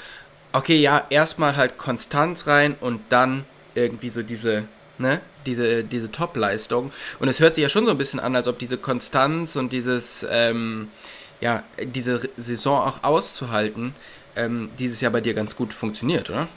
okay, 0.52 0.76
ja, 0.80 1.06
erstmal 1.10 1.56
halt 1.56 1.78
Konstanz 1.78 2.46
rein 2.46 2.76
und 2.80 3.00
dann 3.08 3.44
irgendwie 3.74 4.10
so 4.10 4.22
diese, 4.22 4.64
ne, 4.98 5.20
diese, 5.46 5.82
diese 5.82 6.12
Top-Leistung. 6.12 6.92
Und 7.18 7.28
es 7.28 7.40
hört 7.40 7.54
sich 7.54 7.62
ja 7.62 7.68
schon 7.68 7.86
so 7.86 7.90
ein 7.90 7.98
bisschen 7.98 8.20
an, 8.20 8.36
als 8.36 8.46
ob 8.46 8.58
diese 8.58 8.78
Konstanz 8.78 9.56
und 9.56 9.72
dieses, 9.72 10.24
ähm, 10.30 10.88
ja, 11.40 11.62
diese 11.82 12.28
Saison 12.36 12.80
auch 12.82 13.02
auszuhalten, 13.02 13.94
ähm, 14.36 14.70
dieses 14.78 15.00
Jahr 15.00 15.12
bei 15.12 15.20
dir 15.20 15.34
ganz 15.34 15.56
gut 15.56 15.74
funktioniert, 15.74 16.30
oder? 16.30 16.48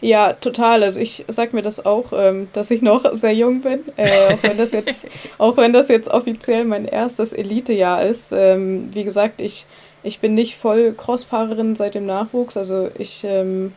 Ja, 0.00 0.32
total. 0.32 0.82
Also 0.82 0.98
ich 1.00 1.24
sag 1.28 1.52
mir 1.52 1.62
das 1.62 1.84
auch, 1.84 2.12
ähm, 2.12 2.48
dass 2.52 2.70
ich 2.70 2.82
noch 2.82 3.04
sehr 3.14 3.32
jung 3.32 3.60
bin, 3.60 3.84
äh, 3.96 4.34
auch 4.34 4.42
wenn 4.42 4.56
das 4.56 4.72
jetzt, 4.72 5.06
auch 5.38 5.56
wenn 5.56 5.72
das 5.72 5.88
jetzt 5.88 6.10
offiziell 6.10 6.64
mein 6.64 6.84
erstes 6.84 7.32
Elitejahr 7.32 8.02
ist. 8.02 8.32
Ähm, 8.32 8.90
wie 8.92 9.04
gesagt, 9.04 9.40
ich 9.40 9.66
ich 10.02 10.20
bin 10.20 10.34
nicht 10.34 10.56
voll 10.56 10.94
Crossfahrerin 10.94 11.76
seit 11.76 11.94
dem 11.94 12.06
Nachwuchs. 12.06 12.56
Also 12.56 12.90
ich 12.98 13.24
ähm, 13.24 13.72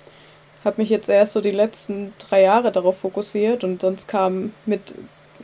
habe 0.64 0.82
mich 0.82 0.90
jetzt 0.90 1.10
erst 1.10 1.34
so 1.34 1.42
die 1.42 1.52
letzten 1.52 2.14
drei 2.18 2.42
Jahre 2.42 2.72
darauf 2.72 2.98
fokussiert 3.00 3.64
und 3.64 3.82
sonst 3.82 4.08
kam 4.08 4.54
mit, 4.66 4.96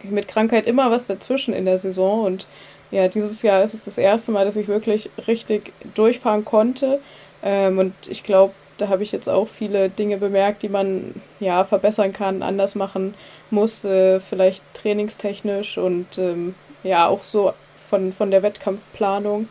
mit 0.04 0.28
Krankheit 0.28 0.66
immer 0.66 0.90
was 0.90 1.08
dazwischen 1.08 1.54
in 1.54 1.66
der 1.66 1.78
Saison. 1.78 2.24
Und 2.24 2.48
ja, 2.90 3.08
dieses 3.08 3.42
Jahr 3.44 3.64
ist 3.64 3.74
es 3.74 3.84
das 3.84 3.98
erste 3.98 4.32
Mal, 4.32 4.46
dass 4.46 4.56
ich 4.56 4.68
wirklich 4.68 5.10
richtig 5.28 5.72
durchfahren 5.94 6.46
konnte. 6.46 7.00
Ähm, 7.44 7.78
und 7.78 7.94
ich 8.10 8.24
glaube, 8.24 8.54
da 8.82 8.90
habe 8.90 9.04
ich 9.04 9.12
jetzt 9.12 9.30
auch 9.30 9.48
viele 9.48 9.90
Dinge 9.90 10.18
bemerkt, 10.18 10.64
die 10.64 10.70
man 10.70 11.14
ja 11.40 11.64
verbessern 11.64 12.12
kann, 12.12 12.42
anders 12.42 12.76
machen 12.76 13.14
muss, 13.50 13.86
äh, 13.86 14.20
vielleicht 14.20 14.64
trainingstechnisch 14.74 15.78
und 15.78 16.18
ähm, 16.18 16.56
ja 16.84 17.08
auch 17.08 17.24
so 17.24 17.54
von, 17.76 18.12
von 18.12 18.32
der 18.32 18.44
Wettkampfplanung. 18.44 19.48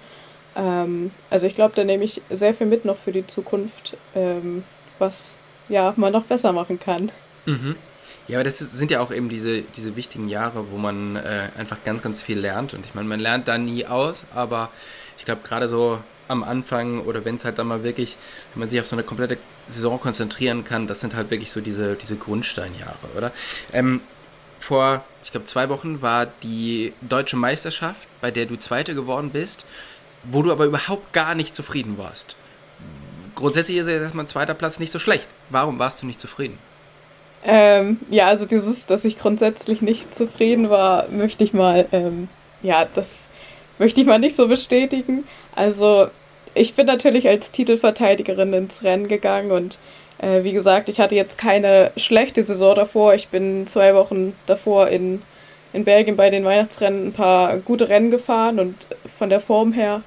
Ähm, 0.56 1.10
also 1.30 1.46
ich 1.46 1.54
glaube, 1.54 1.74
da 1.74 1.84
nehme 1.84 2.04
ich 2.04 2.22
sehr 2.30 2.54
viel 2.54 2.66
mit 2.66 2.84
noch 2.84 2.96
für 2.96 3.12
die 3.12 3.26
Zukunft, 3.26 3.96
ähm, 4.14 4.64
was 4.98 5.36
ja 5.68 5.92
man 5.96 6.12
noch 6.12 6.24
besser 6.24 6.52
machen 6.52 6.80
kann. 6.80 7.12
Mhm. 7.46 7.76
Ja, 8.26 8.38
aber 8.38 8.44
das 8.44 8.58
sind 8.58 8.90
ja 8.90 9.00
auch 9.00 9.10
eben 9.10 9.28
diese, 9.28 9.62
diese 9.62 9.96
wichtigen 9.96 10.28
Jahre, 10.28 10.70
wo 10.70 10.76
man 10.76 11.16
äh, 11.16 11.48
einfach 11.58 11.78
ganz, 11.84 12.02
ganz 12.02 12.22
viel 12.22 12.38
lernt. 12.38 12.74
Und 12.74 12.84
ich 12.84 12.94
meine, 12.94 13.08
man 13.08 13.20
lernt 13.20 13.48
da 13.48 13.58
nie 13.58 13.86
aus, 13.86 14.24
aber 14.34 14.70
ich 15.18 15.24
glaube, 15.24 15.40
gerade 15.42 15.68
so 15.68 15.98
am 16.30 16.42
Anfang 16.42 17.00
oder 17.02 17.24
wenn 17.24 17.36
es 17.36 17.44
halt 17.44 17.58
dann 17.58 17.66
mal 17.66 17.82
wirklich, 17.84 18.16
wenn 18.54 18.60
man 18.60 18.70
sich 18.70 18.80
auf 18.80 18.86
so 18.86 18.96
eine 18.96 19.02
komplette 19.02 19.38
Saison 19.68 20.00
konzentrieren 20.00 20.64
kann, 20.64 20.86
das 20.86 21.00
sind 21.00 21.14
halt 21.14 21.30
wirklich 21.30 21.50
so 21.50 21.60
diese, 21.60 21.96
diese 21.96 22.16
Grundsteinjahre, 22.16 22.96
oder? 23.16 23.32
Ähm, 23.72 24.00
vor, 24.58 25.04
ich 25.24 25.30
glaube, 25.30 25.46
zwei 25.46 25.68
Wochen 25.68 26.02
war 26.02 26.26
die 26.42 26.92
deutsche 27.00 27.36
Meisterschaft, 27.36 28.08
bei 28.20 28.30
der 28.30 28.46
du 28.46 28.56
Zweite 28.56 28.94
geworden 28.94 29.30
bist, 29.30 29.64
wo 30.24 30.42
du 30.42 30.52
aber 30.52 30.66
überhaupt 30.66 31.12
gar 31.12 31.34
nicht 31.34 31.54
zufrieden 31.54 31.98
warst. 31.98 32.36
Grundsätzlich 33.34 33.78
ist 33.78 33.88
ja 33.88 33.94
erstmal 33.94 34.24
ein 34.24 34.28
zweiter 34.28 34.54
Platz 34.54 34.78
nicht 34.78 34.92
so 34.92 34.98
schlecht. 34.98 35.28
Warum 35.48 35.78
warst 35.78 36.02
du 36.02 36.06
nicht 36.06 36.20
zufrieden? 36.20 36.58
Ähm, 37.42 37.98
ja, 38.10 38.26
also 38.26 38.44
dieses, 38.44 38.84
dass 38.84 39.04
ich 39.06 39.18
grundsätzlich 39.18 39.80
nicht 39.80 40.14
zufrieden 40.14 40.68
war, 40.68 41.08
möchte 41.08 41.42
ich 41.42 41.54
mal, 41.54 41.88
ähm, 41.90 42.28
ja, 42.62 42.86
das 42.92 43.30
möchte 43.78 44.02
ich 44.02 44.06
mal 44.06 44.18
nicht 44.18 44.36
so 44.36 44.46
bestätigen. 44.46 45.24
Also 45.54 46.10
ich 46.54 46.74
bin 46.74 46.86
natürlich 46.86 47.28
als 47.28 47.52
Titelverteidigerin 47.52 48.52
ins 48.52 48.82
Rennen 48.82 49.08
gegangen 49.08 49.52
und 49.52 49.78
äh, 50.18 50.42
wie 50.44 50.52
gesagt, 50.52 50.88
ich 50.88 51.00
hatte 51.00 51.14
jetzt 51.14 51.38
keine 51.38 51.92
schlechte 51.96 52.42
Saison 52.44 52.74
davor. 52.74 53.14
Ich 53.14 53.28
bin 53.28 53.66
zwei 53.66 53.94
Wochen 53.94 54.34
davor 54.46 54.88
in, 54.88 55.22
in 55.72 55.84
Belgien 55.84 56.16
bei 56.16 56.30
den 56.30 56.44
Weihnachtsrennen 56.44 57.08
ein 57.08 57.12
paar 57.12 57.56
gute 57.58 57.88
Rennen 57.88 58.10
gefahren 58.10 58.58
und 58.58 58.86
von 59.06 59.30
der 59.30 59.40
Form 59.40 59.72
her 59.72 60.02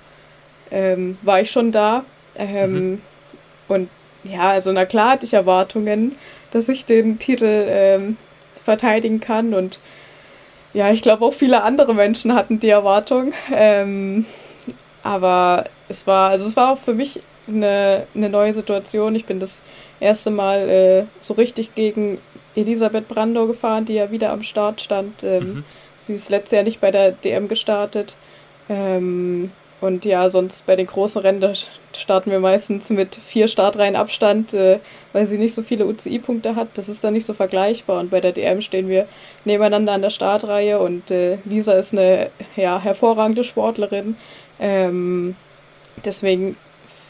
ähm, 0.71 1.17
war 1.21 1.41
ich 1.41 1.51
schon 1.51 1.71
da. 1.71 2.05
Ähm, 2.35 2.73
mhm. 2.73 3.01
Und 3.67 3.89
ja, 4.23 4.49
also 4.49 4.71
na 4.71 4.85
klar 4.85 5.11
hatte 5.11 5.25
ich 5.25 5.33
Erwartungen, 5.33 6.15
dass 6.51 6.69
ich 6.69 6.85
den 6.85 7.19
Titel 7.19 7.65
ähm, 7.69 8.17
verteidigen 8.63 9.19
kann 9.19 9.53
und 9.53 9.79
ja, 10.73 10.91
ich 10.91 11.03
glaube 11.03 11.25
auch 11.25 11.33
viele 11.33 11.63
andere 11.63 11.93
Menschen 11.93 12.33
hatten 12.33 12.59
die 12.59 12.69
Erwartung. 12.69 13.33
Ähm, 13.53 14.25
aber 15.03 15.65
es 15.89 16.07
war, 16.07 16.29
also 16.29 16.45
es 16.45 16.55
war 16.55 16.73
auch 16.73 16.77
für 16.77 16.93
mich 16.93 17.19
eine, 17.47 18.07
eine 18.15 18.29
neue 18.29 18.53
Situation. 18.53 19.15
Ich 19.15 19.25
bin 19.25 19.39
das 19.39 19.61
erste 19.99 20.31
Mal 20.31 20.69
äh, 20.69 21.03
so 21.19 21.33
richtig 21.33 21.75
gegen 21.75 22.19
Elisabeth 22.55 23.07
Brandau 23.07 23.47
gefahren, 23.47 23.85
die 23.85 23.95
ja 23.95 24.11
wieder 24.11 24.31
am 24.31 24.43
Start 24.43 24.81
stand. 24.81 25.23
Ähm, 25.23 25.43
mhm. 25.43 25.65
Sie 25.99 26.13
ist 26.13 26.29
letztes 26.29 26.51
Jahr 26.51 26.63
nicht 26.63 26.81
bei 26.81 26.91
der 26.91 27.11
DM 27.11 27.47
gestartet. 27.47 28.15
Ähm, 28.69 29.51
und 29.81 30.05
ja, 30.05 30.29
sonst 30.29 30.65
bei 30.65 30.77
den 30.77 30.87
großen 30.87 31.21
Rennen, 31.21 31.53
starten 31.93 32.31
wir 32.31 32.39
meistens 32.39 32.89
mit 32.89 33.15
vier 33.15 33.49
Startreihen 33.49 33.97
Abstand, 33.97 34.53
äh, 34.53 34.79
weil 35.11 35.25
sie 35.27 35.37
nicht 35.37 35.53
so 35.53 35.61
viele 35.61 35.85
UCI-Punkte 35.85 36.55
hat. 36.55 36.69
Das 36.75 36.87
ist 36.87 37.03
dann 37.03 37.13
nicht 37.13 37.25
so 37.25 37.33
vergleichbar. 37.33 37.99
Und 37.99 38.09
bei 38.09 38.21
der 38.21 38.31
DM 38.31 38.61
stehen 38.61 38.87
wir 38.87 39.07
nebeneinander 39.43 39.91
an 39.91 40.01
der 40.01 40.09
Startreihe 40.09 40.79
und 40.79 41.11
äh, 41.11 41.37
Lisa 41.43 41.73
ist 41.73 41.93
eine 41.93 42.29
ja, 42.55 42.79
hervorragende 42.79 43.43
Sportlerin. 43.43 44.15
Ähm, 44.57 45.35
deswegen, 46.03 46.55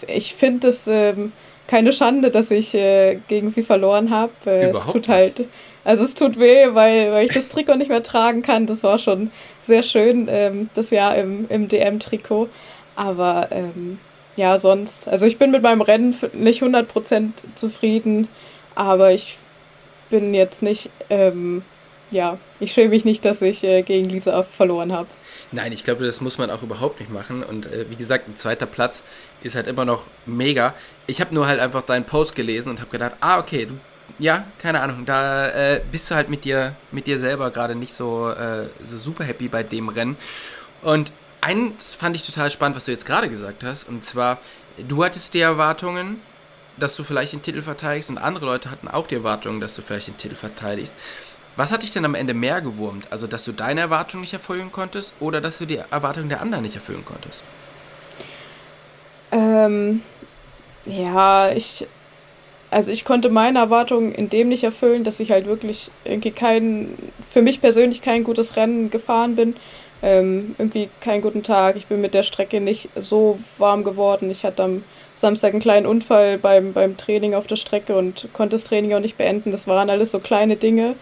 ich 0.08 0.34
finde 0.34 0.68
es 0.68 0.88
ähm, 0.88 1.32
keine 1.68 1.94
Schande, 1.94 2.30
dass 2.30 2.52
ich 2.52 2.74
äh, 2.74 3.20
gegen 3.28 3.50
sie 3.50 3.64
verloren 3.64 4.10
habe. 4.10 4.32
Äh, 4.46 4.70
es 4.70 4.86
tut 4.86 5.08
halt, 5.08 5.48
also 5.84 6.04
es 6.04 6.16
tut 6.16 6.38
weh, 6.40 6.74
weil, 6.74 7.12
weil 7.12 7.26
ich 7.26 7.34
das 7.34 7.48
Trikot 7.50 7.76
nicht 7.76 7.90
mehr 7.90 8.04
tragen 8.04 8.42
kann. 8.42 8.66
Das 8.66 8.84
war 8.84 8.98
schon 8.98 9.32
sehr 9.60 9.84
schön, 9.84 10.28
ähm, 10.30 10.70
das 10.74 10.92
Jahr 10.92 11.16
im, 11.16 11.46
im 11.50 11.68
DM-Trikot. 11.68 12.50
Aber 12.96 13.48
ähm, 13.52 14.00
ja, 14.36 14.58
sonst, 14.58 15.08
also 15.08 15.26
ich 15.26 15.38
bin 15.38 15.52
mit 15.52 15.64
meinem 15.64 15.82
Rennen 15.82 16.16
nicht 16.34 16.62
100% 16.62 17.32
zufrieden, 17.56 18.28
aber 18.76 19.12
ich 19.12 19.38
bin 20.10 20.34
jetzt 20.34 20.64
nicht, 20.64 20.90
ähm, 21.10 21.64
ja, 22.12 22.38
ich 22.60 22.72
schäme 22.74 22.90
mich 22.90 23.06
nicht, 23.06 23.26
dass 23.26 23.42
ich 23.42 23.64
äh, 23.64 23.82
gegen 23.82 24.10
Lisa 24.10 24.44
verloren 24.44 24.94
habe. 24.94 25.08
Nein, 25.54 25.72
ich 25.72 25.84
glaube, 25.84 26.04
das 26.06 26.20
muss 26.20 26.40
man 26.40 26.50
auch 26.50 26.64
überhaupt 26.64 27.00
nicht 27.00 27.12
machen. 27.12 27.44
Und 27.44 27.68
äh, 27.68 27.86
wie 27.90 27.96
gesagt, 27.96 28.28
ein 28.28 28.36
zweiter 28.36 28.66
Platz 28.66 29.04
ist 29.44 29.56
halt 29.56 29.68
immer 29.68 29.86
noch 29.86 30.08
mega. 30.26 30.74
Ich 31.06 31.22
habe 31.22 31.34
nur 31.34 31.48
halt 31.48 31.60
einfach 31.60 31.84
deinen 31.84 32.06
Post 32.06 32.36
gelesen 32.36 32.70
und 32.70 32.80
habe 32.80 32.90
gedacht, 32.90 33.14
ah, 33.20 33.38
okay, 33.40 33.68
du, 33.68 33.78
ja, 34.18 34.46
keine 34.58 34.82
Ahnung, 34.82 35.06
da 35.06 35.50
äh, 35.50 35.82
bist 35.92 36.10
du 36.10 36.16
halt 36.16 36.30
mit 36.30 36.44
dir, 36.44 36.76
mit 36.92 37.06
dir 37.06 37.20
selber 37.20 37.52
gerade 37.52 37.76
nicht 37.76 37.94
so, 37.94 38.32
äh, 38.32 38.68
so 38.84 38.98
super 38.98 39.24
happy 39.24 39.48
bei 39.48 39.62
dem 39.62 39.90
Rennen. 39.90 40.18
Und 40.82 41.12
eins 41.40 41.94
fand 41.94 42.16
ich 42.16 42.26
total 42.26 42.50
spannend, 42.50 42.76
was 42.76 42.86
du 42.86 42.92
jetzt 42.92 43.06
gerade 43.06 43.30
gesagt 43.30 43.64
hast. 43.64 43.88
Und 43.88 44.04
zwar, 44.04 44.40
du 44.78 45.04
hattest 45.04 45.36
die 45.36 45.42
Erwartungen, 45.42 46.20
dass 46.78 46.96
du 46.96 47.04
vielleicht 47.04 47.34
den 47.34 47.44
Titel 47.44 47.62
verteidigst 47.62 48.10
und 48.10 48.18
andere 48.18 48.46
Leute 48.46 48.72
hatten 48.72 48.88
auch 48.88 49.06
die 49.06 49.16
Erwartungen, 49.16 49.60
dass 49.60 49.76
du 49.76 49.84
vielleicht 49.84 50.08
den 50.08 50.18
Titel 50.18 50.36
verteidigst. 50.36 50.94
Was 51.56 51.72
hat 51.72 51.84
dich 51.84 51.92
denn 51.92 52.06
am 52.06 52.16
Ende 52.16 52.34
mehr 52.34 52.62
gewurmt? 52.62 53.06
Also, 53.12 53.28
dass 53.28 53.44
du 53.44 53.52
deine 53.52 53.82
Erwartungen 53.82 54.22
nicht 54.22 54.34
erfüllen 54.34 54.72
konntest 54.72 55.14
oder 55.20 55.40
dass 55.40 55.60
du 55.60 55.66
die 55.66 55.80
Erwartungen 55.92 56.30
der 56.30 56.42
anderen 56.42 56.64
nicht 56.64 56.76
erfüllen 56.76 57.06
konntest? 57.06 57.42
Ähm, 59.32 60.02
ja, 60.86 61.52
ich. 61.52 61.86
Also, 62.72 62.92
ich 62.92 63.06
konnte 63.06 63.30
meine 63.30 63.60
Erwartungen 63.60 64.14
in 64.14 64.30
dem 64.30 64.50
nicht 64.50 64.64
erfüllen, 64.64 65.04
dass 65.04 65.20
ich 65.20 65.32
halt 65.32 65.46
wirklich 65.46 65.92
irgendwie 66.06 66.32
kein. 66.32 66.98
Für 67.30 67.44
mich 67.44 67.62
persönlich 67.62 68.02
kein 68.02 68.24
gutes 68.24 68.56
Rennen 68.56 68.90
gefahren 68.90 69.36
bin. 69.36 69.56
Ähm, 70.02 70.56
irgendwie 70.58 70.90
keinen 71.02 71.22
guten 71.22 71.44
Tag. 71.44 71.76
Ich 71.76 71.86
bin 71.86 72.02
mit 72.02 72.16
der 72.16 72.24
Strecke 72.24 72.62
nicht 72.62 72.90
so 72.96 73.40
warm 73.60 73.84
geworden. 73.84 74.32
Ich 74.32 74.44
hatte 74.44 74.64
am 74.64 74.84
Samstag 75.14 75.52
einen 75.52 75.62
kleinen 75.62 75.86
Unfall 75.86 76.40
beim, 76.40 76.74
beim 76.74 76.98
Training 76.98 77.36
auf 77.36 77.46
der 77.46 77.56
Strecke 77.56 77.96
und 77.96 78.28
konnte 78.34 78.56
das 78.56 78.64
Training 78.64 78.96
auch 78.96 79.00
nicht 79.00 79.18
beenden. 79.18 79.52
Das 79.52 79.68
waren 79.68 79.90
alles 79.90 80.12
so 80.12 80.20
kleine 80.20 80.56
Dinge 80.56 80.96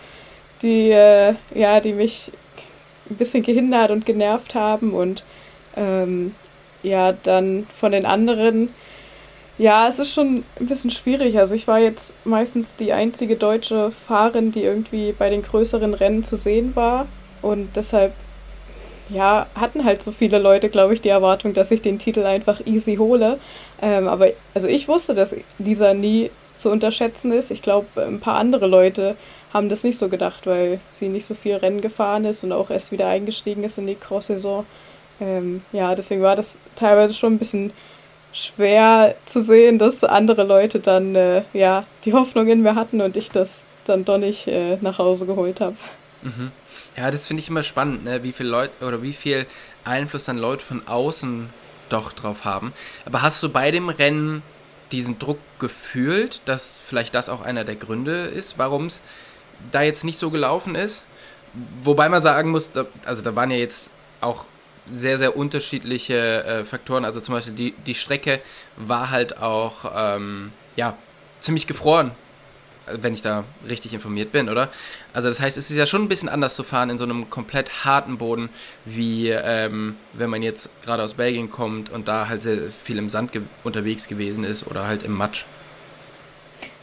die, 0.61 0.91
äh, 0.91 1.35
ja, 1.53 1.79
die 1.79 1.93
mich 1.93 2.31
ein 3.09 3.15
bisschen 3.15 3.43
gehindert 3.43 3.91
und 3.91 4.05
genervt 4.05 4.55
haben 4.55 4.93
und 4.93 5.23
ähm, 5.75 6.33
ja, 6.83 7.11
dann 7.11 7.67
von 7.73 7.91
den 7.91 8.05
anderen, 8.05 8.69
ja, 9.57 9.87
es 9.87 9.99
ist 9.99 10.13
schon 10.13 10.43
ein 10.59 10.67
bisschen 10.67 10.91
schwierig. 10.91 11.37
Also 11.37 11.53
ich 11.55 11.67
war 11.67 11.79
jetzt 11.79 12.15
meistens 12.25 12.75
die 12.75 12.93
einzige 12.93 13.35
deutsche 13.35 13.91
Fahrerin, 13.91 14.51
die 14.51 14.63
irgendwie 14.63 15.11
bei 15.11 15.29
den 15.29 15.43
größeren 15.43 15.93
Rennen 15.93 16.23
zu 16.23 16.35
sehen 16.35 16.75
war 16.75 17.07
und 17.41 17.75
deshalb 17.75 18.13
ja, 19.13 19.47
hatten 19.55 19.83
halt 19.83 20.01
so 20.01 20.11
viele 20.11 20.39
Leute, 20.39 20.69
glaube 20.69 20.93
ich, 20.93 21.01
die 21.01 21.09
Erwartung, 21.09 21.53
dass 21.53 21.71
ich 21.71 21.81
den 21.81 21.99
Titel 21.99 22.23
einfach 22.23 22.65
easy 22.65 22.95
hole. 22.95 23.39
Ähm, 23.81 24.07
aber 24.07 24.27
also 24.53 24.67
ich 24.67 24.87
wusste, 24.87 25.13
dass 25.13 25.35
Lisa 25.59 25.93
nie 25.93 26.31
zu 26.55 26.69
unterschätzen 26.69 27.31
ist. 27.33 27.51
Ich 27.51 27.61
glaube, 27.61 27.87
ein 28.01 28.19
paar 28.19 28.35
andere 28.35 28.67
Leute 28.67 29.15
haben 29.53 29.69
das 29.69 29.83
nicht 29.83 29.97
so 29.97 30.09
gedacht, 30.09 30.47
weil 30.47 30.79
sie 30.89 31.09
nicht 31.09 31.25
so 31.25 31.35
viel 31.35 31.55
Rennen 31.55 31.81
gefahren 31.81 32.25
ist 32.25 32.43
und 32.43 32.51
auch 32.51 32.69
erst 32.69 32.91
wieder 32.91 33.07
eingestiegen 33.07 33.63
ist 33.63 33.77
in 33.77 33.87
die 33.87 33.95
Cross-Saison. 33.95 34.65
Ähm, 35.19 35.61
ja, 35.71 35.93
deswegen 35.93 36.21
war 36.21 36.35
das 36.35 36.59
teilweise 36.75 37.13
schon 37.13 37.33
ein 37.33 37.39
bisschen 37.39 37.73
schwer 38.33 39.15
zu 39.25 39.41
sehen, 39.41 39.77
dass 39.77 40.03
andere 40.03 40.43
Leute 40.43 40.79
dann 40.79 41.15
äh, 41.15 41.43
ja 41.53 41.85
die 42.05 42.13
Hoffnung 42.13 42.47
in 42.47 42.61
mir 42.61 42.75
hatten 42.75 43.01
und 43.01 43.17
ich 43.17 43.29
das 43.29 43.67
dann 43.83 44.05
doch 44.05 44.17
nicht 44.17 44.47
äh, 44.47 44.77
nach 44.81 44.99
Hause 44.99 45.25
geholt 45.25 45.59
habe. 45.59 45.75
Mhm. 46.21 46.51
Ja, 46.95 47.11
das 47.11 47.27
finde 47.27 47.41
ich 47.41 47.49
immer 47.49 47.63
spannend, 47.63 48.05
ne? 48.05 48.23
wie 48.23 48.31
viel 48.31 48.47
Leute 48.47 48.85
oder 48.85 49.01
wie 49.01 49.13
viel 49.13 49.45
Einfluss 49.83 50.25
dann 50.25 50.37
Leute 50.37 50.63
von 50.63 50.87
außen 50.87 51.49
doch 51.89 52.13
drauf 52.13 52.45
haben. 52.45 52.73
Aber 53.05 53.21
hast 53.21 53.41
du 53.43 53.49
bei 53.49 53.71
dem 53.71 53.89
Rennen 53.89 54.43
diesen 54.91 55.19
Druck 55.19 55.39
gefühlt, 55.59 56.41
dass 56.45 56.75
vielleicht 56.85 57.15
das 57.15 57.29
auch 57.29 57.41
einer 57.41 57.63
der 57.63 57.75
Gründe 57.75 58.25
ist, 58.25 58.57
warum 58.57 58.87
es 58.87 59.01
da 59.71 59.81
jetzt 59.81 60.03
nicht 60.03 60.19
so 60.19 60.29
gelaufen 60.29 60.75
ist. 60.75 61.03
Wobei 61.83 62.09
man 62.09 62.21
sagen 62.21 62.51
muss, 62.51 62.71
da, 62.71 62.85
also 63.05 63.21
da 63.21 63.35
waren 63.35 63.51
ja 63.51 63.57
jetzt 63.57 63.91
auch 64.21 64.45
sehr, 64.93 65.17
sehr 65.17 65.35
unterschiedliche 65.35 66.43
äh, 66.43 66.65
Faktoren. 66.65 67.05
Also 67.05 67.19
zum 67.19 67.35
Beispiel 67.35 67.53
die, 67.53 67.71
die 67.85 67.93
Strecke 67.93 68.39
war 68.77 69.09
halt 69.09 69.37
auch 69.37 69.91
ähm, 69.95 70.51
ja, 70.75 70.95
ziemlich 71.39 71.67
gefroren 71.67 72.11
wenn 72.99 73.13
ich 73.13 73.21
da 73.21 73.43
richtig 73.67 73.93
informiert 73.93 74.31
bin, 74.31 74.49
oder? 74.49 74.69
Also 75.13 75.29
das 75.29 75.39
heißt, 75.39 75.57
es 75.57 75.69
ist 75.69 75.77
ja 75.77 75.85
schon 75.85 76.03
ein 76.03 76.07
bisschen 76.07 76.29
anders 76.29 76.55
zu 76.55 76.63
fahren 76.63 76.89
in 76.89 76.97
so 76.97 77.03
einem 77.03 77.29
komplett 77.29 77.85
harten 77.85 78.17
Boden, 78.17 78.49
wie 78.85 79.29
ähm, 79.29 79.95
wenn 80.13 80.29
man 80.29 80.41
jetzt 80.41 80.69
gerade 80.83 81.03
aus 81.03 81.15
Belgien 81.15 81.49
kommt 81.49 81.89
und 81.89 82.07
da 82.07 82.27
halt 82.27 82.43
sehr 82.43 82.57
viel 82.71 82.97
im 82.97 83.09
Sand 83.09 83.31
ge 83.31 83.41
unterwegs 83.63 84.07
gewesen 84.07 84.43
ist 84.43 84.65
oder 84.67 84.87
halt 84.87 85.03
im 85.03 85.13
Matsch. 85.13 85.45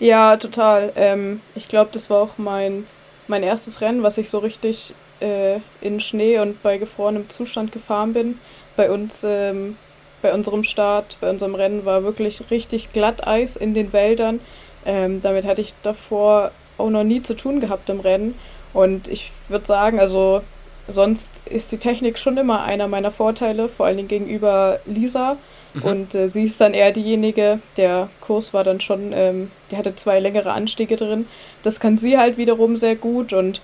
Ja, 0.00 0.36
total. 0.36 0.92
Ähm, 0.96 1.40
ich 1.54 1.68
glaube, 1.68 1.90
das 1.92 2.08
war 2.10 2.22
auch 2.22 2.38
mein, 2.38 2.86
mein 3.26 3.42
erstes 3.42 3.80
Rennen, 3.80 4.02
was 4.02 4.18
ich 4.18 4.30
so 4.30 4.38
richtig 4.38 4.94
äh, 5.20 5.58
in 5.80 6.00
Schnee 6.00 6.38
und 6.38 6.62
bei 6.62 6.78
gefrorenem 6.78 7.28
Zustand 7.28 7.72
gefahren 7.72 8.12
bin. 8.12 8.38
Bei 8.76 8.90
uns, 8.90 9.24
ähm, 9.24 9.76
bei 10.22 10.32
unserem 10.32 10.62
Start, 10.62 11.18
bei 11.20 11.28
unserem 11.28 11.54
Rennen 11.56 11.84
war 11.84 12.04
wirklich 12.04 12.42
richtig 12.50 12.92
Glatteis 12.92 13.56
in 13.56 13.74
den 13.74 13.92
Wäldern. 13.92 14.40
Ähm, 14.86 15.20
damit 15.20 15.44
hatte 15.44 15.60
ich 15.60 15.74
davor 15.82 16.52
auch 16.78 16.90
noch 16.90 17.04
nie 17.04 17.22
zu 17.22 17.34
tun 17.34 17.58
gehabt 17.60 17.90
im 17.90 18.00
Rennen. 18.00 18.38
Und 18.72 19.08
ich 19.08 19.32
würde 19.48 19.66
sagen, 19.66 19.98
also 19.98 20.42
sonst 20.86 21.42
ist 21.46 21.72
die 21.72 21.78
Technik 21.78 22.18
schon 22.18 22.36
immer 22.36 22.62
einer 22.62 22.86
meiner 22.86 23.10
Vorteile, 23.10 23.68
vor 23.68 23.86
allen 23.86 23.96
Dingen 23.96 24.08
gegenüber 24.08 24.78
Lisa. 24.86 25.36
Mhm. 25.74 25.82
Und 25.82 26.14
äh, 26.14 26.28
sie 26.28 26.44
ist 26.44 26.60
dann 26.60 26.74
eher 26.74 26.92
diejenige, 26.92 27.60
der 27.76 28.08
Kurs 28.20 28.54
war 28.54 28.64
dann 28.64 28.80
schon, 28.80 29.12
ähm, 29.12 29.50
der 29.70 29.78
hatte 29.78 29.94
zwei 29.94 30.18
längere 30.18 30.52
Anstiege 30.52 30.96
drin. 30.96 31.26
Das 31.62 31.80
kann 31.80 31.98
sie 31.98 32.18
halt 32.18 32.36
wiederum 32.36 32.76
sehr 32.76 32.96
gut 32.96 33.32
und 33.32 33.60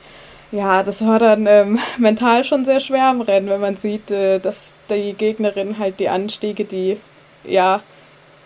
ja, 0.53 0.83
das 0.83 1.05
war 1.07 1.19
dann 1.19 1.47
ähm, 1.47 1.79
mental 1.99 2.45
schon 2.45 2.65
sehr 2.65 2.81
schwer 2.81 3.11
im 3.11 3.21
Rennen, 3.21 3.49
wenn 3.49 3.61
man 3.61 3.77
sieht, 3.77 4.11
äh, 4.11 4.39
dass 4.39 4.77
die 4.91 5.15
Gegnerin 5.15 5.79
halt 5.79 6.01
die 6.01 6.09
Anstiege, 6.09 6.65
die 6.65 6.99
ja 7.45 7.83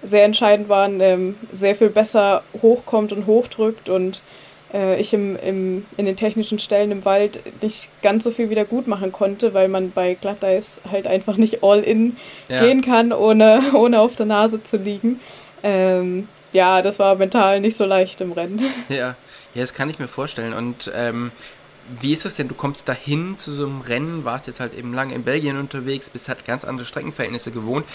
sehr 0.03 0.25
entscheidend 0.25 0.69
waren, 0.69 1.01
ähm, 1.01 1.37
sehr 1.53 1.75
viel 1.75 1.91
besser 1.91 2.43
hochkommt 2.63 3.13
und 3.13 3.27
hochdrückt 3.27 3.89
und 3.89 4.23
äh, 4.73 5.01
ich 5.01 5.13
im, 5.15 5.37
im, 5.37 5.87
in 5.97 6.07
den 6.07 6.17
technischen 6.17 6.59
Stellen 6.59 6.91
im 6.91 7.05
Wald 7.05 7.41
nicht 7.63 7.91
ganz 8.03 8.25
so 8.25 8.31
viel 8.31 8.51
wieder 8.51 8.65
gut 8.65 8.87
machen 8.87 9.13
konnte, 9.13 9.55
weil 9.55 9.69
man 9.69 9.91
bei 9.91 10.15
Glatteis 10.15 10.81
halt 10.91 11.07
einfach 11.07 11.37
nicht 11.37 11.63
all 11.63 11.81
in 11.81 12.17
ja. 12.49 12.65
gehen 12.65 12.83
kann, 12.83 13.13
ohne, 13.13 13.63
ohne 13.75 14.01
auf 14.01 14.17
der 14.17 14.27
Nase 14.27 14.63
zu 14.63 14.77
liegen. 14.77 15.21
Ähm, 15.63 16.29
ja, 16.53 16.83
das 16.83 16.99
war 16.99 17.15
mental 17.17 17.61
nicht 17.61 17.77
so 17.77 17.85
leicht 17.85 18.21
im 18.21 18.33
Rennen. 18.33 18.63
Ja, 18.89 19.17
ja 19.55 19.61
das 19.63 19.75
kann 19.75 19.91
ich 19.91 19.99
mir 19.99 20.09
vorstellen. 20.09 20.53
Und 20.53 20.91
ähm, 20.95 21.31
wie 22.01 22.13
ist 22.13 22.25
das 22.25 22.35
denn? 22.35 22.49
Du 22.49 22.55
kommst 22.55 22.89
dahin 22.89 23.39
zu 23.39 23.55
so 23.55 23.67
einem 23.67 23.81
Rennen, 23.81 24.25
warst 24.25 24.47
jetzt 24.47 24.61
halt 24.61 24.75
eben 24.75 24.93
lange 24.93 25.15
in 25.15 25.25
Belgien 25.25 25.59
unterwegs, 25.59 26.11
bist 26.11 26.29
halt 26.29 26.45
ganz 26.45 26.65
andere 26.65 26.87
Streckenverhältnisse 26.87 27.51
gewohnt, 27.51 27.87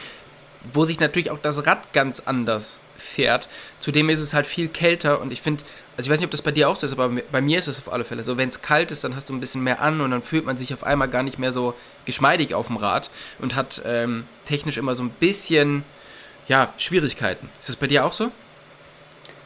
wo 0.71 0.83
sich 0.83 0.99
natürlich 0.99 1.31
auch 1.31 1.39
das 1.39 1.65
Rad 1.65 1.93
ganz 1.93 2.21
anders 2.21 2.79
fährt. 2.97 3.47
Zudem 3.79 4.09
ist 4.09 4.19
es 4.19 4.33
halt 4.33 4.47
viel 4.47 4.67
kälter 4.67 5.21
und 5.21 5.31
ich 5.33 5.41
finde, 5.41 5.63
also 5.95 6.07
ich 6.07 6.11
weiß 6.11 6.19
nicht, 6.19 6.27
ob 6.27 6.31
das 6.31 6.41
bei 6.41 6.51
dir 6.51 6.69
auch 6.69 6.75
so 6.75 6.87
ist, 6.87 6.93
aber 6.93 7.09
bei 7.31 7.41
mir 7.41 7.59
ist 7.59 7.67
es 7.67 7.77
auf 7.77 7.91
alle 7.93 8.03
Fälle 8.03 8.23
so, 8.23 8.37
wenn 8.37 8.49
es 8.49 8.61
kalt 8.61 8.91
ist, 8.91 9.03
dann 9.03 9.15
hast 9.15 9.29
du 9.29 9.33
ein 9.33 9.39
bisschen 9.39 9.63
mehr 9.63 9.79
an 9.79 10.01
und 10.01 10.09
dann 10.11 10.23
fühlt 10.23 10.45
man 10.45 10.57
sich 10.57 10.73
auf 10.73 10.83
einmal 10.83 11.07
gar 11.07 11.21
nicht 11.21 11.37
mehr 11.37 11.51
so 11.51 11.75
geschmeidig 12.05 12.55
auf 12.55 12.67
dem 12.67 12.77
Rad 12.77 13.11
und 13.39 13.55
hat 13.55 13.81
ähm, 13.85 14.25
technisch 14.45 14.77
immer 14.77 14.95
so 14.95 15.03
ein 15.03 15.11
bisschen, 15.11 15.83
ja, 16.47 16.73
Schwierigkeiten. 16.77 17.49
Ist 17.59 17.69
das 17.69 17.75
bei 17.75 17.87
dir 17.87 18.05
auch 18.05 18.13
so? 18.13 18.31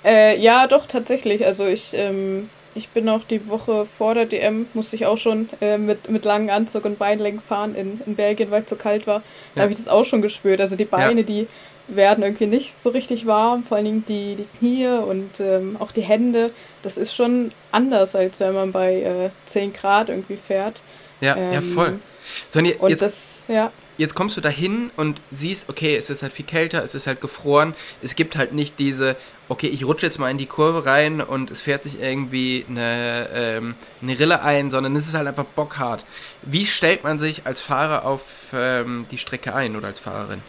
Äh, 0.05 0.39
ja, 0.39 0.67
doch, 0.67 0.88
tatsächlich. 0.88 1.45
Also 1.45 1.65
ich, 1.65 1.93
ähm, 1.93 2.49
ich 2.75 2.89
bin 2.89 3.10
auch 3.10 3.25
die 3.25 3.49
Woche 3.49 3.86
vor 3.86 4.13
der 4.13 4.25
DM, 4.25 4.67
musste 4.73 4.95
ich 4.95 5.05
auch 5.05 5.17
schon 5.17 5.49
äh, 5.60 5.77
mit, 5.77 6.10
mit 6.10 6.23
langem 6.23 6.49
Anzug 6.49 6.86
und 6.86 6.97
Beinlängen 6.97 7.41
fahren 7.41 7.75
in, 7.75 7.99
in 8.05 8.15
Belgien, 8.15 8.51
weil 8.51 8.63
es 8.63 8.69
so 8.69 8.77
kalt 8.77 9.05
war. 9.05 9.21
Da 9.53 9.60
ja. 9.60 9.63
habe 9.63 9.73
ich 9.73 9.77
das 9.77 9.89
auch 9.89 10.05
schon 10.05 10.21
gespürt. 10.21 10.62
Also 10.62 10.77
die 10.77 10.86
Beine, 10.86 11.21
ja. 11.21 11.25
die 11.25 11.47
werden 11.88 12.23
irgendwie 12.23 12.47
nicht 12.47 12.78
so 12.78 12.89
richtig 12.89 13.26
warm, 13.26 13.63
vor 13.63 13.78
allen 13.78 13.86
Dingen 13.86 14.06
die, 14.08 14.36
die 14.36 14.47
Knie 14.58 14.88
und 14.88 15.39
ähm, 15.39 15.78
auch 15.80 15.91
die 15.91 16.02
Hände. 16.02 16.47
Das 16.82 16.97
ist 16.97 17.15
schon 17.15 17.50
anders, 17.71 18.15
als 18.15 18.39
wenn 18.39 18.54
man 18.54 18.71
bei 18.71 19.02
äh, 19.02 19.30
10 19.45 19.73
Grad 19.73 20.10
irgendwie 20.10 20.38
fährt. 20.38 20.82
Ja, 21.21 21.36
ähm, 21.36 21.54
ja 21.54 21.62
voll. 21.62 22.00
Sonja, 22.50 22.76
und 22.80 22.89
jetzt, 22.89 23.02
das, 23.02 23.45
ja. 23.47 23.71
jetzt 23.97 24.15
kommst 24.15 24.36
du 24.36 24.41
dahin 24.41 24.91
und 24.97 25.21
siehst, 25.32 25.69
okay, 25.69 25.95
es 25.95 26.10
ist 26.10 26.21
halt 26.21 26.34
viel 26.34 26.45
kälter, 26.45 26.84
es 26.84 26.93
ist 26.93 27.08
halt 27.08 27.21
gefroren. 27.21 27.73
Es 28.02 28.15
gibt 28.15 28.36
halt 28.36 28.54
nicht 28.54 28.80
diese, 28.80 29.15
okay, 29.47 29.67
ich 29.67 29.86
rutsche 29.86 30.06
jetzt 30.06 30.19
mal 30.19 30.30
in 30.30 30.38
die 30.38 30.45
Kurve 30.45 30.86
rein 30.86 31.21
und 31.21 31.52
es 31.52 31.62
fährt 31.62 31.84
sich 31.84 32.02
irgendwie 32.02 32.65
eine, 32.69 33.30
ähm, 33.34 33.76
eine 34.02 34.19
Rille 34.19 34.41
ein, 34.41 34.71
sondern 34.71 34.95
es 34.97 35.08
ist 35.08 35.13
halt 35.13 35.28
einfach 35.28 35.45
bockhart. 35.45 36.04
Wie 36.41 36.65
stellt 36.65 37.04
man 37.06 37.17
sich 37.17 37.45
als 37.45 37.62
Fahrer 37.62 38.06
auf 38.06 38.23
ähm, 38.54 39.06
die 39.10 39.17
Strecke 39.17 39.56
ein 39.56 39.78
oder 39.78 39.88
als 39.88 40.00
Fahrerin? 40.00 40.41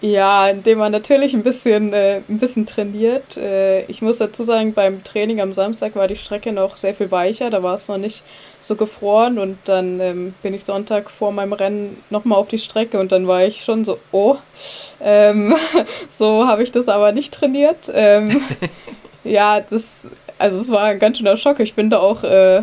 Ja, 0.00 0.48
indem 0.48 0.78
man 0.78 0.92
natürlich 0.92 1.34
ein 1.34 1.42
bisschen, 1.42 1.92
äh, 1.92 2.20
ein 2.28 2.38
bisschen 2.38 2.66
trainiert. 2.66 3.36
Äh, 3.36 3.82
ich 3.86 4.00
muss 4.00 4.18
dazu 4.18 4.44
sagen, 4.44 4.72
beim 4.72 5.02
Training 5.02 5.40
am 5.40 5.52
Samstag 5.52 5.96
war 5.96 6.06
die 6.06 6.14
Strecke 6.14 6.52
noch 6.52 6.76
sehr 6.76 6.94
viel 6.94 7.10
weicher, 7.10 7.50
da 7.50 7.64
war 7.64 7.74
es 7.74 7.88
noch 7.88 7.98
nicht 7.98 8.22
so 8.60 8.76
gefroren 8.76 9.38
und 9.38 9.58
dann 9.64 9.98
ähm, 9.98 10.34
bin 10.42 10.54
ich 10.54 10.64
Sonntag 10.64 11.10
vor 11.10 11.32
meinem 11.32 11.52
Rennen 11.52 12.02
nochmal 12.10 12.38
auf 12.38 12.48
die 12.48 12.58
Strecke 12.58 13.00
und 13.00 13.10
dann 13.10 13.26
war 13.26 13.44
ich 13.44 13.64
schon 13.64 13.84
so, 13.84 13.98
oh, 14.12 14.36
ähm, 15.00 15.56
so 16.08 16.46
habe 16.46 16.62
ich 16.62 16.70
das 16.70 16.88
aber 16.88 17.10
nicht 17.10 17.34
trainiert. 17.34 17.90
Ähm, 17.92 18.28
ja, 19.24 19.60
das, 19.60 20.10
also 20.38 20.60
es 20.60 20.70
war 20.70 20.84
ein 20.84 20.98
ganz 21.00 21.18
schöner 21.18 21.36
Schock. 21.36 21.58
Ich 21.58 21.74
bin 21.74 21.90
da 21.90 21.98
auch 21.98 22.22
äh, 22.22 22.62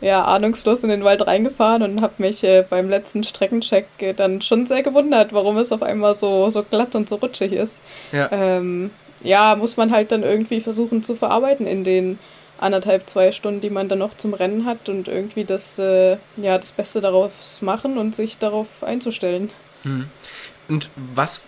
ja, 0.00 0.24
ahnungslos 0.24 0.84
in 0.84 0.90
den 0.90 1.04
Wald 1.04 1.26
reingefahren 1.26 1.82
und 1.82 2.02
habe 2.02 2.14
mich 2.18 2.44
äh, 2.44 2.64
beim 2.68 2.88
letzten 2.88 3.24
Streckencheck 3.24 3.86
äh, 3.98 4.14
dann 4.14 4.42
schon 4.42 4.66
sehr 4.66 4.82
gewundert, 4.82 5.32
warum 5.32 5.56
es 5.58 5.72
auf 5.72 5.82
einmal 5.82 6.14
so, 6.14 6.50
so 6.50 6.62
glatt 6.62 6.94
und 6.94 7.08
so 7.08 7.16
rutschig 7.16 7.52
ist. 7.52 7.80
Ja. 8.12 8.28
Ähm, 8.30 8.90
ja, 9.22 9.56
muss 9.56 9.76
man 9.76 9.90
halt 9.90 10.12
dann 10.12 10.22
irgendwie 10.22 10.60
versuchen 10.60 11.02
zu 11.02 11.16
verarbeiten 11.16 11.66
in 11.66 11.82
den 11.82 12.18
anderthalb, 12.58 13.08
zwei 13.08 13.32
Stunden, 13.32 13.60
die 13.60 13.70
man 13.70 13.88
dann 13.88 13.98
noch 13.98 14.16
zum 14.16 14.34
Rennen 14.34 14.64
hat 14.64 14.88
und 14.88 15.08
irgendwie 15.08 15.44
das, 15.44 15.78
äh, 15.78 16.16
ja, 16.36 16.56
das 16.56 16.72
Beste 16.72 17.00
daraus 17.00 17.62
machen 17.62 17.98
und 17.98 18.14
sich 18.14 18.38
darauf 18.38 18.82
einzustellen. 18.82 19.50
Hm. 19.82 20.08
Und 20.68 20.90
was 21.14 21.40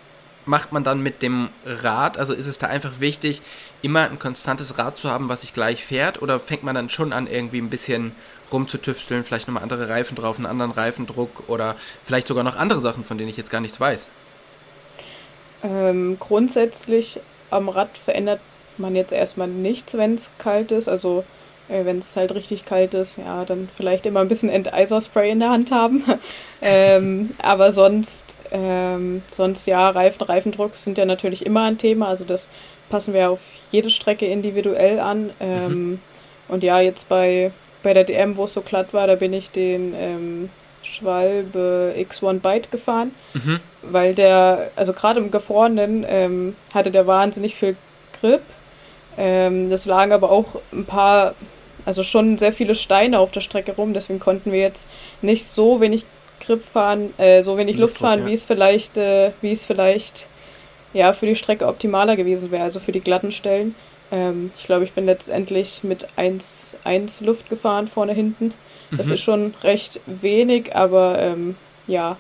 macht 0.47 0.73
man 0.73 0.85
dann 0.85 1.03
mit 1.03 1.23
dem 1.23 1.51
Rad? 1.65 2.17
Also 2.17 2.35
ist 2.35 2.47
es 2.47 2.59
da 2.59 2.67
einfach 2.69 3.01
wichtig, 3.01 3.43
immer 3.83 4.09
ein 4.09 4.19
konstantes 4.19 4.79
Rad 4.79 4.97
zu 4.97 5.11
haben, 5.11 5.29
was 5.29 5.43
sich 5.43 5.53
gleich 5.53 5.85
fährt? 5.85 6.23
Oder 6.23 6.41
fängt 6.41 6.63
man 6.63 6.75
dann 6.75 6.89
schon 6.89 7.13
an, 7.13 7.27
irgendwie 7.27 7.59
ein 7.59 7.71
bisschen 7.71 8.13
rumzutüfteln, 8.53 9.25
vielleicht 9.25 9.49
nochmal 9.49 9.63
andere 9.63 9.89
Reifen 9.89 10.17
drauf, 10.17 10.37
einen 10.37 10.47
anderen 10.47 10.73
Reifendruck 10.73 11.49
oder 11.49 11.77
vielleicht 12.05 12.29
sogar 12.29 12.45
noch 12.45 12.57
andere 12.57 12.81
Sachen, 12.81 13.05
von 13.05 13.19
denen 13.19 13.31
ich 13.31 13.37
jetzt 13.37 13.51
gar 13.51 13.61
nichts 13.61 13.81
weiß? 13.81 14.09
Ähm, 15.63 16.17
grundsätzlich 16.19 17.21
am 17.51 17.69
Rad 17.69 17.97
verändert 17.99 18.41
man 18.79 18.97
jetzt 18.97 19.13
erstmal 19.13 19.49
nichts, 19.49 19.97
wenn 19.97 20.15
es 20.15 20.31
kalt 20.39 20.73
ist. 20.73 20.89
Also 20.89 21.25
äh, 21.69 21.85
wenn 21.85 21.99
es 21.99 22.17
halt 22.17 22.35
richtig 22.35 22.65
kalt 22.65 22.95
ist, 22.95 23.19
ja, 23.19 23.45
dann 23.45 23.69
vielleicht 23.75 24.07
immer 24.07 24.21
ein 24.21 24.29
bisschen 24.29 24.51
Enteiserspray 24.51 25.31
in 25.31 25.41
der 25.41 25.51
Hand 25.51 25.71
haben. 25.71 26.05
ähm, 26.63 27.31
aber 27.39 27.71
sonst, 27.71 28.37
ähm, 28.51 29.23
sonst 29.31 29.67
ja, 29.67 29.91
Reifen, 29.91 30.23
Reifendruck 30.23 30.77
sind 30.77 30.99
ja 30.99 31.05
natürlich 31.05 31.47
immer 31.47 31.65
ein 31.65 31.79
Thema. 31.79 32.09
Also 32.09 32.25
das 32.25 32.49
passen 32.89 33.15
wir 33.15 33.31
auf 33.31 33.41
jede 33.71 33.91
Strecke 33.91 34.27
individuell 34.27 34.99
an. 34.99 35.31
Ähm, 35.41 35.69
mhm. 35.69 35.99
Und 36.49 36.65
ja, 36.65 36.81
jetzt 36.81 37.09
bei 37.09 37.53
bei 37.83 37.95
der 37.95 38.05
DM, 38.05 38.37
wo 38.37 38.45
es 38.45 38.55
so 38.55 38.61
glatt 38.61 38.93
war, 38.93 39.07
da 39.07 39.15
bin 39.15 39.33
ich 39.33 39.51
den 39.51 39.95
ähm, 39.97 40.51
Schwalbe 40.83 41.95
X1 41.97 42.41
Byte 42.41 42.71
gefahren, 42.71 43.13
mhm. 43.35 43.61
weil 43.83 44.15
der, 44.15 44.71
also 44.77 44.93
gerade 44.93 45.21
im 45.21 45.31
Gefrorenen 45.31 46.05
ähm, 46.09 46.57
hatte 46.73 46.91
der 46.91 47.07
wahnsinnig 47.07 47.55
viel 47.55 47.77
Grip. 48.21 48.43
Ähm, 49.19 49.69
das 49.69 49.87
lagen 49.87 50.13
aber 50.13 50.31
auch 50.31 50.61
ein 50.73 50.85
paar, 50.85 51.35
also 51.85 52.03
schon 52.03 52.39
sehr 52.39 52.53
viele 52.53 52.75
Steine 52.75 53.19
auf 53.19 53.31
der 53.31 53.41
Strecke 53.41 53.73
rum, 53.73 53.93
deswegen 53.93 54.21
konnten 54.21 54.53
wir 54.53 54.61
jetzt 54.61 54.89
nicht 55.23 55.47
so 55.47 55.81
wenig 55.81 56.05
Grip 56.41 56.65
fahren, 56.65 57.13
äh, 57.19 57.43
so 57.43 57.57
wenig 57.59 57.77
Luft 57.77 57.99
fahren, 57.99 58.21
ja. 58.21 58.27
wie 58.27 58.33
es 58.33 58.45
vielleicht, 58.45 58.97
äh, 58.97 59.33
wie 59.43 59.51
es 59.51 59.65
vielleicht 59.65 60.27
ja 60.93 61.13
für 61.13 61.27
die 61.27 61.37
Strecke 61.37 61.67
optimaler 61.67 62.17
gewesen 62.17 62.51
wäre, 62.51 62.65
also 62.65 62.81
für 62.81 62.93
die 62.93 63.01
glatten 63.01 63.33
Stellen. 63.33 63.75
Ähm, 64.13 64.51
ich 64.57 64.65
glaube, 64.65 64.85
ich 64.85 64.93
bin 64.93 65.07
letztendlich 65.07 65.83
mit 65.85 66.07
1, 66.17 66.77
Luft 67.23 67.49
gefahren, 67.49 67.89
vorne, 67.89 68.13
hinten. 68.13 68.53
Das 68.91 69.09
mhm. 69.09 69.13
ist 69.15 69.21
schon 69.21 69.55
recht 69.63 70.01
wenig, 70.07 70.75
aber 70.75 71.19
ähm, 71.19 71.57
ja, 71.87 72.17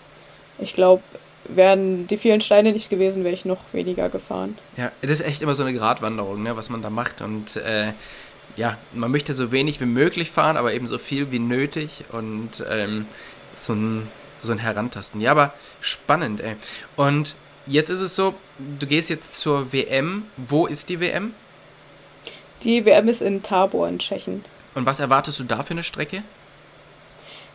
ich 0.59 0.75
glaube, 0.75 1.03
wären 1.45 2.07
die 2.07 2.17
vielen 2.17 2.41
Steine 2.41 2.73
nicht 2.73 2.91
gewesen, 2.91 3.25
wäre 3.25 3.35
ich 3.35 3.45
noch 3.45 3.61
weniger 3.73 4.09
gefahren. 4.09 4.57
Ja, 4.77 4.93
das 5.03 5.13
ist 5.13 5.27
echt 5.27 5.43
immer 5.43 5.55
so 5.55 5.65
eine 5.65 5.77
Gratwanderung, 5.77 6.43
ne, 6.43 6.57
was 6.57 6.71
man 6.71 6.83
da 6.83 6.91
macht. 6.91 7.23
Und 7.23 7.57
äh, 7.57 7.93
ja, 8.57 8.79
man 8.93 9.11
möchte 9.11 9.35
so 9.35 9.53
wenig 9.53 9.81
wie 9.81 9.87
möglich 9.87 10.31
fahren, 10.31 10.57
aber 10.57 10.73
eben 10.73 10.87
so 10.87 10.99
viel 10.99 11.31
wie 11.31 11.39
nötig 11.39 12.05
und 12.13 12.65
ähm, 12.69 13.07
so, 13.57 13.73
ein, 13.73 14.09
so 14.43 14.53
ein 14.53 14.59
Herantasten. 14.59 15.21
Ja, 15.21 15.33
aber 15.33 15.55
spannend, 15.81 16.41
ey. 16.41 16.57
Und 16.97 17.35
jetzt 17.67 17.91
ist 17.91 18.01
es 18.01 18.15
so, 18.15 18.35
du 18.79 18.87
gehst 18.87 19.11
jetzt 19.11 19.39
zur 19.39 19.73
WM. 19.73 20.25
Wo 20.37 20.67
ist 20.67 20.89
die 20.89 21.01
WM? 21.01 21.35
Die 22.63 22.85
WM 22.85 23.09
ist 23.09 23.23
in 23.23 23.43
Tabor 23.43 23.89
in 23.89 23.99
Tschechien. 23.99 24.45
Und 24.75 24.87
was 24.87 25.01
erwartest 25.01 25.39
du 25.39 25.45
da 25.45 25.63
für 25.63 25.73
eine 25.73 25.83
Strecke? 25.83 26.23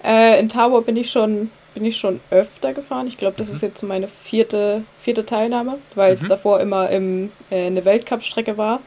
Äh, 0.04 0.40
in 0.40 0.50
Tabor 0.50 0.84
bin 0.84 0.98
ich 0.98 1.10
schon 1.10 1.52
bin 1.76 1.86
ich 1.86 1.98
schon 1.98 2.22
öfter 2.32 2.74
gefahren. 2.74 3.06
Ich 3.06 3.18
glaube, 3.18 3.36
das 3.38 3.50
mhm. 3.50 3.54
ist 3.54 3.62
jetzt 3.62 3.84
meine 3.84 4.08
vierte, 4.08 4.84
vierte 5.00 5.26
Teilnahme, 5.26 5.78
weil 5.94 6.16
mhm. 6.16 6.22
es 6.22 6.28
davor 6.30 6.60
immer 6.62 6.90
im, 6.90 7.32
äh, 7.52 7.68
eine 7.68 7.86
Weltcup-Strecke 7.86 8.58
war. 8.58 8.80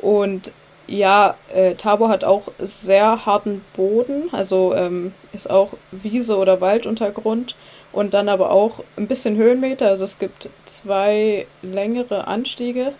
Und 0.00 0.52
ja, 0.86 1.34
äh, 1.54 1.74
Tabor 1.74 2.08
hat 2.08 2.24
auch 2.24 2.44
sehr 2.58 3.26
harten 3.26 3.62
Boden, 3.74 4.28
also 4.32 4.74
ähm, 4.74 5.12
ist 5.32 5.50
auch 5.50 5.72
Wiese 5.90 6.36
oder 6.36 6.60
Walduntergrund 6.60 7.56
und 7.92 8.14
dann 8.14 8.28
aber 8.28 8.50
auch 8.50 8.84
ein 8.96 9.06
bisschen 9.06 9.36
Höhenmeter. 9.36 9.88
Also 9.88 10.04
es 10.04 10.18
gibt 10.18 10.50
zwei 10.64 11.46
längere 11.62 12.26
Anstiege. 12.26 12.92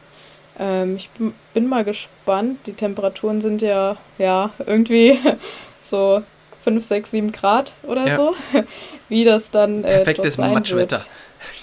Ähm, 0.59 0.97
ich 0.97 1.11
bin 1.55 1.69
mal 1.69 1.85
gespannt. 1.85 2.67
Die 2.67 2.73
Temperaturen 2.73 3.41
sind 3.41 3.63
ja, 3.63 3.97
ja 4.19 4.51
irgendwie 4.67 5.19
so 5.81 6.23
5, 6.61 6.85
6, 6.85 7.11
7 7.11 7.33
Grad 7.33 7.75
oder 7.83 8.07
ja. 8.07 8.15
so. 8.15 8.35
Wie 9.09 9.25
das 9.25 9.51
dann 9.51 9.85
äh, 9.85 9.99
Perfektes 9.99 10.37
Matschwetter. 10.37 11.01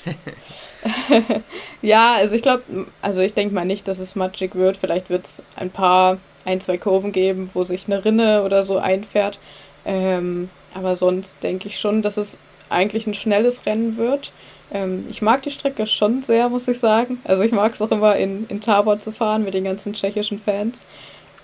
ja, 1.82 2.16
also 2.16 2.36
ich 2.36 2.42
glaube, 2.42 2.64
also 3.02 3.22
ich 3.22 3.34
denke 3.34 3.54
mal 3.54 3.66
nicht, 3.66 3.88
dass 3.88 4.00
es 4.00 4.16
matschig 4.16 4.56
wird. 4.56 4.78
Vielleicht 4.78 5.10
wird 5.10 5.26
es 5.26 5.44
ein 5.56 5.70
paar, 5.70 6.18
ein, 6.46 6.62
zwei 6.62 6.78
Kurven 6.78 7.12
geben, 7.12 7.50
wo 7.54 7.64
sich 7.64 7.86
eine 7.88 8.06
Rinne 8.06 8.44
oder 8.44 8.64
so 8.64 8.78
einfährt. 8.78 9.40
Ähm, 9.86 10.50
aber 10.74 10.96
sonst 10.96 11.44
denke 11.44 11.68
ich 11.68 11.80
schon, 11.80 12.02
dass 12.02 12.18
es 12.18 12.38
eigentlich 12.70 13.08
ein 13.08 13.14
schnelles 13.14 13.66
Rennen 13.66 13.98
wird. 13.98 14.32
Ähm, 14.76 15.06
ich 15.10 15.22
mag 15.22 15.42
die 15.42 15.52
Strecke 15.52 15.88
schon 15.88 16.22
sehr, 16.22 16.50
muss 16.50 16.68
ich 16.68 16.80
sagen. 16.80 17.22
Also 17.24 17.44
ich 17.44 17.54
mag 17.54 17.74
es 17.74 17.82
auch 17.82 17.92
immer 17.92 18.18
in, 18.18 18.46
in 18.50 18.60
Tabor 18.60 19.00
zu 19.00 19.14
fahren 19.14 19.46
mit 19.46 19.54
den 19.54 19.64
ganzen 19.64 19.94
tschechischen 19.94 20.40
Fans. 20.40 20.86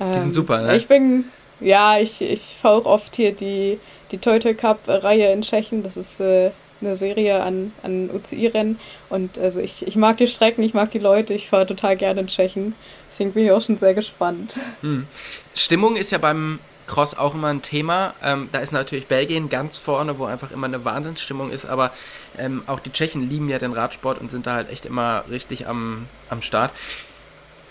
Ähm, 0.02 0.12
die 0.12 0.20
sind 0.20 0.28
ähm, 0.28 0.34
super, 0.34 0.62
ne? 0.62 0.76
Ich 0.76 0.88
bin, 0.88 1.26
ja, 1.62 1.98
ich, 1.98 2.22
ich 2.22 2.41
fahre 2.41 2.82
auch 2.82 2.86
oft 2.86 3.15
hier 3.15 3.32
die, 3.32 3.80
die 4.12 4.17
Toy 4.17 4.39
Toy 4.39 4.54
Cup-Reihe 4.54 5.32
in 5.32 5.44
Tschechien. 5.44 5.82
Das 5.82 5.96
ist 5.96 6.20
äh, 6.20 6.52
eine 6.82 6.94
Serie 6.94 7.41
an, 7.41 7.72
an 7.84 8.10
UCI-Rennen. 8.10 8.80
Und 9.10 9.39
also 9.39 9.62
ich, 9.62 9.88
ich 9.88 9.96
mag 9.96 10.17
die 10.17 10.28
Strecken, 10.28 10.62
ich 10.63 10.74
mag 10.74 10.91
die 10.91 11.00
Leute, 11.00 11.34
ich 11.34 11.48
fahre 11.48 11.65
total 11.65 11.96
gerne 11.96 12.22
in 12.22 12.28
Tschechien. 12.28 12.76
Deswegen 13.08 13.32
bin 13.32 13.46
ich 13.46 13.52
auch 13.52 13.62
schon 13.62 13.78
sehr 13.78 13.94
gespannt. 13.94 14.60
Hm. 14.82 15.08
Stimmung 15.56 15.96
ist 15.96 16.12
ja 16.12 16.17
beim 16.17 16.60
Cross 16.91 17.17
auch 17.17 17.34
immer 17.34 17.47
ein 17.47 17.62
Thema. 17.62 18.13
Ähm, 18.21 18.49
da 18.51 18.60
ist 18.60 18.73
natürlich 18.73 19.08
Belgien 19.08 19.47
ganz 19.47 19.77
vorne, 19.77 20.19
wo 20.19 20.25
einfach 20.25 20.51
immer 20.51 20.67
eine 20.67 20.84
Wahnsinnsstimmung 20.84 21.49
ist, 21.49 21.65
aber 21.65 21.91
ähm, 22.38 22.63
auch 22.67 22.82
die 22.82 22.91
Tschechen 22.91 23.30
lieben 23.30 23.49
ja 23.49 23.60
den 23.60 23.71
Radsport 23.71 24.19
und 24.19 24.30
sind 24.30 24.45
da 24.45 24.56
halt 24.56 24.69
echt 24.69 24.86
immer 24.86 25.23
richtig 25.30 25.67
am, 25.67 26.08
am 26.30 26.41
Start. 26.41 26.71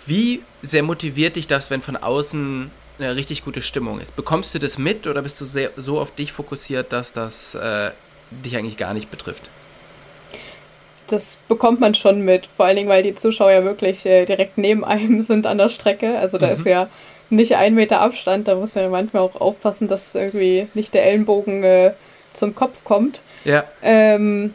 Wie 0.07 0.43
sehr 0.63 0.83
motiviert 0.83 1.37
dich 1.37 1.47
das, 1.47 1.71
wenn 1.71 1.83
von 1.83 1.99
außen 1.99 2.71
eine 2.99 3.15
richtig 3.15 3.45
gute 3.45 3.61
Stimmung 3.61 4.01
ist? 4.01 4.17
Bekommst 4.17 4.55
du 4.55 4.59
das 4.59 4.79
mit 4.79 5.07
oder 5.07 5.21
bist 5.21 5.39
du 5.39 5.45
sehr, 5.45 5.71
so 5.77 6.01
auf 6.01 6.15
dich 6.15 6.33
fokussiert, 6.33 6.91
dass 6.91 7.13
das 7.13 7.55
äh, 7.55 7.91
dich 8.31 8.57
eigentlich 8.57 8.79
gar 8.79 8.95
nicht 8.95 9.11
betrifft? 9.11 9.51
Das 11.09 11.41
bekommt 11.47 11.81
man 11.81 11.95
schon 11.95 12.23
mit, 12.23 12.47
vor 12.47 12.65
allen 12.65 12.77
Dingen, 12.77 12.89
weil 12.89 13.03
die 13.03 13.15
Zuschauer 13.15 13.51
ja 13.53 13.65
wirklich 13.65 14.07
äh, 14.07 14.25
direkt 14.25 14.57
neben 14.57 14.83
einem 14.83 15.21
sind 15.21 15.47
an 15.47 15.59
der 15.59 15.69
Strecke. 15.69 16.19
Also 16.19 16.39
da 16.39 16.47
mhm. 16.47 16.53
ist 16.55 16.65
ja 16.65 16.89
nicht 17.31 17.57
ein 17.57 17.75
Meter 17.75 18.01
Abstand. 18.01 18.49
Da 18.49 18.55
muss 18.57 18.75
man 18.75 18.85
ja 18.85 18.91
manchmal 18.91 19.23
auch 19.23 19.41
aufpassen, 19.41 19.89
dass 19.89 20.15
irgendwie 20.15 20.69
nicht 20.75 20.95
der 20.95 21.07
Ellenbogen 21.07 21.63
äh, 21.63 21.93
zum 22.33 22.55
Kopf 22.55 22.85
kommt. 22.85 23.23
Ja. 23.45 23.65
Ähm, 23.83 24.55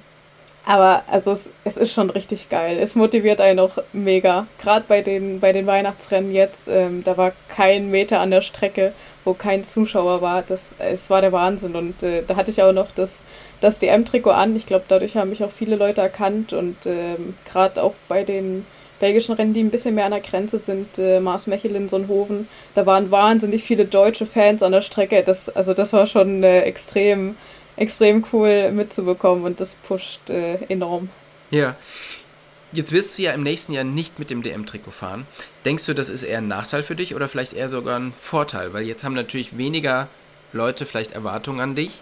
aber 0.66 1.04
also 1.08 1.30
es, 1.32 1.52
es 1.64 1.78
ist 1.78 1.94
schon 1.94 2.10
richtig 2.10 2.50
geil. 2.50 2.78
Es 2.80 2.96
motiviert 2.96 3.40
einen 3.40 3.60
auch 3.60 3.78
mega. 3.94 4.48
Gerade 4.60 4.86
bei 4.88 5.02
den, 5.02 5.40
bei 5.40 5.54
den 5.54 5.68
Weihnachtsrennen 5.68 6.34
jetzt, 6.34 6.68
ähm, 6.68 7.04
da 7.04 7.18
war 7.18 7.34
kein 7.48 7.92
Meter 7.92 8.20
an 8.20 8.32
der 8.32 8.42
Strecke, 8.42 8.92
wo 9.26 9.34
kein 9.34 9.64
Zuschauer 9.64 10.22
war. 10.22 10.42
Das, 10.42 10.76
es 10.80 11.10
war 11.12 11.22
der 11.22 11.32
Wahnsinn. 11.32 11.76
Und 11.76 12.02
äh, 12.02 12.24
da 12.28 12.36
hatte 12.36 12.50
ich 12.50 12.64
auch 12.64 12.74
noch 12.74 12.90
das, 12.92 13.24
das 13.62 13.78
DM-Trikot 13.78 14.32
an. 14.32 14.56
Ich 14.56 14.66
glaube, 14.66 14.86
dadurch 14.88 15.16
haben 15.16 15.30
mich 15.30 15.44
auch 15.44 15.52
viele 15.52 15.76
Leute 15.76 16.02
erkannt. 16.02 16.52
Und 16.52 16.78
ähm, 16.88 17.36
gerade 17.46 17.84
auch 17.84 17.94
bei 18.08 18.24
den 18.24 18.66
belgischen 19.00 19.36
Rennen, 19.36 19.54
die 19.54 19.62
ein 19.62 19.72
bisschen 19.72 19.96
mehr 19.96 20.06
an 20.06 20.12
der 20.12 20.22
Grenze 20.22 20.60
sind, 20.60 20.98
äh, 20.98 21.20
Mars 21.20 21.48
Mechelin, 21.48 21.90
Sonhoven, 21.90 22.48
da 22.74 22.86
waren 22.86 23.12
wahnsinnig 23.12 23.64
viele 23.64 23.86
deutsche 23.86 24.26
Fans 24.26 24.64
an 24.64 24.72
der 24.72 24.82
Strecke. 24.82 25.24
Das, 25.24 25.50
also 25.50 25.74
das 25.74 25.94
war 25.94 26.06
schon 26.06 26.44
äh, 26.44 26.62
extrem, 26.62 27.36
extrem 27.76 28.26
cool 28.32 28.72
mitzubekommen 28.72 29.44
und 29.44 29.60
das 29.60 29.76
pusht 29.76 30.30
äh, 30.30 30.56
enorm. 30.70 31.10
Ja. 31.52 31.76
Jetzt 32.72 32.92
wirst 32.92 33.18
du 33.18 33.22
ja 33.22 33.32
im 33.32 33.44
nächsten 33.44 33.72
Jahr 33.72 33.86
nicht 33.86 34.20
mit 34.20 34.30
dem 34.30 34.44
DM-Trikot 34.44 34.92
fahren. 34.92 35.28
Denkst 35.64 35.86
du, 35.86 35.94
das 35.94 36.10
ist 36.10 36.24
eher 36.24 36.40
ein 36.40 36.50
Nachteil 36.50 36.84
für 36.84 36.96
dich 36.96 37.16
oder 37.16 37.30
vielleicht 37.30 37.54
eher 37.54 37.70
sogar 37.70 37.98
ein 37.98 38.14
Vorteil? 38.20 38.74
Weil 38.74 38.84
jetzt 38.84 39.06
haben 39.06 39.14
natürlich 39.14 39.58
weniger 39.58 40.10
Leute 40.52 40.86
vielleicht 40.86 41.14
Erwartungen 41.14 41.62
an 41.62 41.76
dich. 41.76 42.02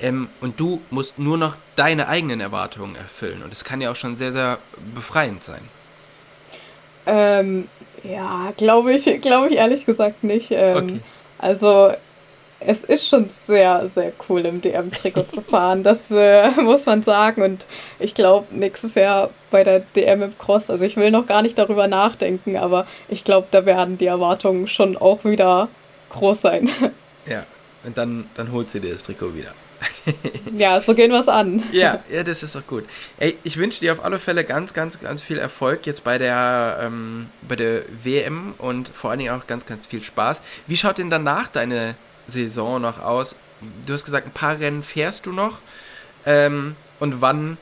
Ähm, 0.00 0.28
und 0.40 0.60
du 0.60 0.80
musst 0.90 1.18
nur 1.18 1.38
noch 1.38 1.56
deine 1.76 2.08
eigenen 2.08 2.40
Erwartungen 2.40 2.94
erfüllen. 2.94 3.42
Und 3.42 3.50
das 3.50 3.64
kann 3.64 3.80
ja 3.80 3.90
auch 3.90 3.96
schon 3.96 4.16
sehr, 4.16 4.32
sehr 4.32 4.58
befreiend 4.94 5.42
sein. 5.42 5.62
Ähm, 7.06 7.68
ja, 8.04 8.52
glaube 8.56 8.92
ich, 8.94 9.04
glaube 9.20 9.48
ich 9.48 9.56
ehrlich 9.56 9.86
gesagt 9.86 10.24
nicht. 10.24 10.50
Ähm, 10.50 10.76
okay. 10.76 11.00
Also 11.38 11.92
es 12.66 12.84
ist 12.84 13.08
schon 13.08 13.28
sehr, 13.28 13.88
sehr 13.88 14.12
cool 14.28 14.44
im 14.46 14.60
DM-Trikot 14.60 15.24
zu 15.24 15.40
fahren. 15.42 15.82
Das 15.82 16.10
äh, 16.10 16.50
muss 16.60 16.86
man 16.86 17.02
sagen. 17.02 17.42
Und 17.42 17.66
ich 17.98 18.14
glaube, 18.14 18.54
nächstes 18.54 18.94
Jahr 18.94 19.30
bei 19.50 19.64
der 19.64 19.80
DM 19.80 20.22
im 20.22 20.38
Cross, 20.38 20.70
also 20.70 20.84
ich 20.84 20.96
will 20.96 21.10
noch 21.10 21.26
gar 21.26 21.42
nicht 21.42 21.58
darüber 21.58 21.88
nachdenken, 21.88 22.56
aber 22.56 22.86
ich 23.08 23.24
glaube, 23.24 23.48
da 23.50 23.66
werden 23.66 23.98
die 23.98 24.06
Erwartungen 24.06 24.68
schon 24.68 24.96
auch 24.96 25.24
wieder 25.24 25.68
groß 26.10 26.42
sein. 26.42 26.70
Ja, 27.26 27.44
und 27.84 27.96
dann, 27.98 28.26
dann 28.34 28.52
holt 28.52 28.70
sie 28.70 28.80
dir 28.80 28.92
das 28.92 29.02
Trikot 29.02 29.34
wieder. 29.34 29.52
Ja, 30.56 30.80
so 30.80 30.94
gehen 30.94 31.10
wir 31.10 31.18
es 31.18 31.28
an. 31.28 31.62
Ja, 31.72 32.02
ja, 32.12 32.22
das 32.22 32.42
ist 32.42 32.54
doch 32.54 32.66
gut. 32.66 32.84
Ey, 33.18 33.36
ich 33.44 33.56
wünsche 33.56 33.80
dir 33.80 33.92
auf 33.92 34.04
alle 34.04 34.18
Fälle 34.18 34.44
ganz, 34.44 34.74
ganz, 34.74 35.00
ganz 35.00 35.22
viel 35.22 35.38
Erfolg 35.38 35.86
jetzt 35.86 36.04
bei 36.04 36.18
der, 36.18 36.78
ähm, 36.82 37.28
bei 37.42 37.56
der 37.56 37.82
WM 38.02 38.54
und 38.58 38.88
vor 38.90 39.10
allen 39.10 39.18
Dingen 39.18 39.34
auch 39.34 39.46
ganz, 39.46 39.66
ganz 39.66 39.86
viel 39.86 40.02
Spaß. 40.02 40.40
Wie 40.66 40.76
schaut 40.76 40.98
denn 40.98 41.10
danach 41.10 41.48
deine 41.48 41.94
Saison 42.26 42.80
noch 42.80 43.00
aus? 43.00 43.36
Du 43.86 43.92
hast 43.92 44.04
gesagt, 44.04 44.26
ein 44.26 44.32
paar 44.32 44.58
Rennen 44.58 44.82
fährst 44.82 45.26
du 45.26 45.32
noch. 45.32 45.60
Ähm, 46.26 46.76
und 47.00 47.20
wann 47.20 47.58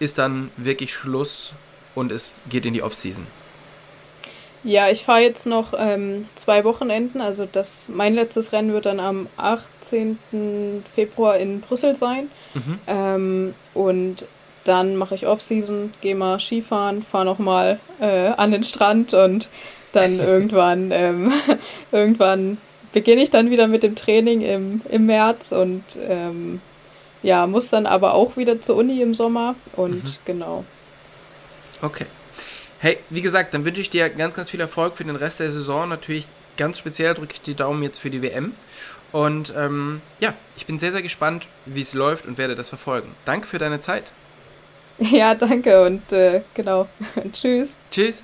ist 0.00 0.18
dann 0.18 0.50
wirklich 0.56 0.92
Schluss 0.92 1.54
und 1.94 2.12
es 2.12 2.42
geht 2.48 2.66
in 2.66 2.74
die 2.74 2.82
Offseason? 2.82 3.26
Ja, 4.64 4.90
ich 4.90 5.02
fahre 5.04 5.22
jetzt 5.22 5.46
noch 5.46 5.74
ähm, 5.76 6.26
zwei 6.36 6.64
Wochenenden. 6.64 7.20
Also 7.20 7.46
das, 7.50 7.90
mein 7.92 8.14
letztes 8.14 8.52
Rennen 8.52 8.72
wird 8.72 8.86
dann 8.86 9.00
am 9.00 9.26
18. 9.36 10.84
Februar 10.94 11.36
in 11.36 11.60
Brüssel 11.60 11.96
sein. 11.96 12.30
Mhm. 12.54 12.78
Ähm, 12.86 13.54
und 13.74 14.24
dann 14.64 14.96
mache 14.96 15.16
ich 15.16 15.26
Off-Season, 15.26 15.92
gehe 16.00 16.14
mal 16.14 16.38
Skifahren, 16.38 17.02
fahre 17.02 17.24
nochmal 17.24 17.80
äh, 18.00 18.28
an 18.28 18.52
den 18.52 18.62
Strand 18.62 19.14
und 19.14 19.48
dann 19.90 20.18
irgendwann, 20.20 20.90
ähm, 20.92 21.32
irgendwann 21.92 22.58
beginne 22.92 23.22
ich 23.22 23.30
dann 23.30 23.50
wieder 23.50 23.66
mit 23.66 23.82
dem 23.82 23.96
Training 23.96 24.42
im, 24.42 24.82
im 24.88 25.06
März 25.06 25.50
und 25.52 25.82
ähm, 26.08 26.60
ja, 27.22 27.46
muss 27.46 27.70
dann 27.70 27.86
aber 27.86 28.14
auch 28.14 28.36
wieder 28.36 28.60
zur 28.60 28.76
Uni 28.76 29.00
im 29.00 29.14
Sommer 29.14 29.54
und 29.76 30.04
mhm. 30.04 30.16
genau. 30.24 30.64
Okay. 31.80 32.06
Hey, 32.82 32.98
wie 33.10 33.22
gesagt, 33.22 33.54
dann 33.54 33.64
wünsche 33.64 33.80
ich 33.80 33.90
dir 33.90 34.10
ganz, 34.10 34.34
ganz 34.34 34.50
viel 34.50 34.58
Erfolg 34.58 34.96
für 34.96 35.04
den 35.04 35.14
Rest 35.14 35.38
der 35.38 35.52
Saison. 35.52 35.88
Natürlich 35.88 36.26
ganz 36.56 36.78
speziell 36.78 37.14
drücke 37.14 37.34
ich 37.34 37.40
die 37.40 37.54
Daumen 37.54 37.80
jetzt 37.84 38.00
für 38.00 38.10
die 38.10 38.22
WM. 38.22 38.56
Und 39.12 39.54
ähm, 39.56 40.00
ja, 40.18 40.34
ich 40.56 40.66
bin 40.66 40.80
sehr, 40.80 40.90
sehr 40.90 41.00
gespannt, 41.00 41.46
wie 41.64 41.82
es 41.82 41.94
läuft 41.94 42.26
und 42.26 42.38
werde 42.38 42.56
das 42.56 42.68
verfolgen. 42.68 43.14
Danke 43.24 43.46
für 43.46 43.58
deine 43.58 43.80
Zeit. 43.80 44.04
Ja, 44.98 45.34
danke 45.34 45.84
und 45.84 46.12
äh, 46.12 46.42
genau. 46.54 46.86
Tschüss. 47.32 47.78
Tschüss. 47.90 48.22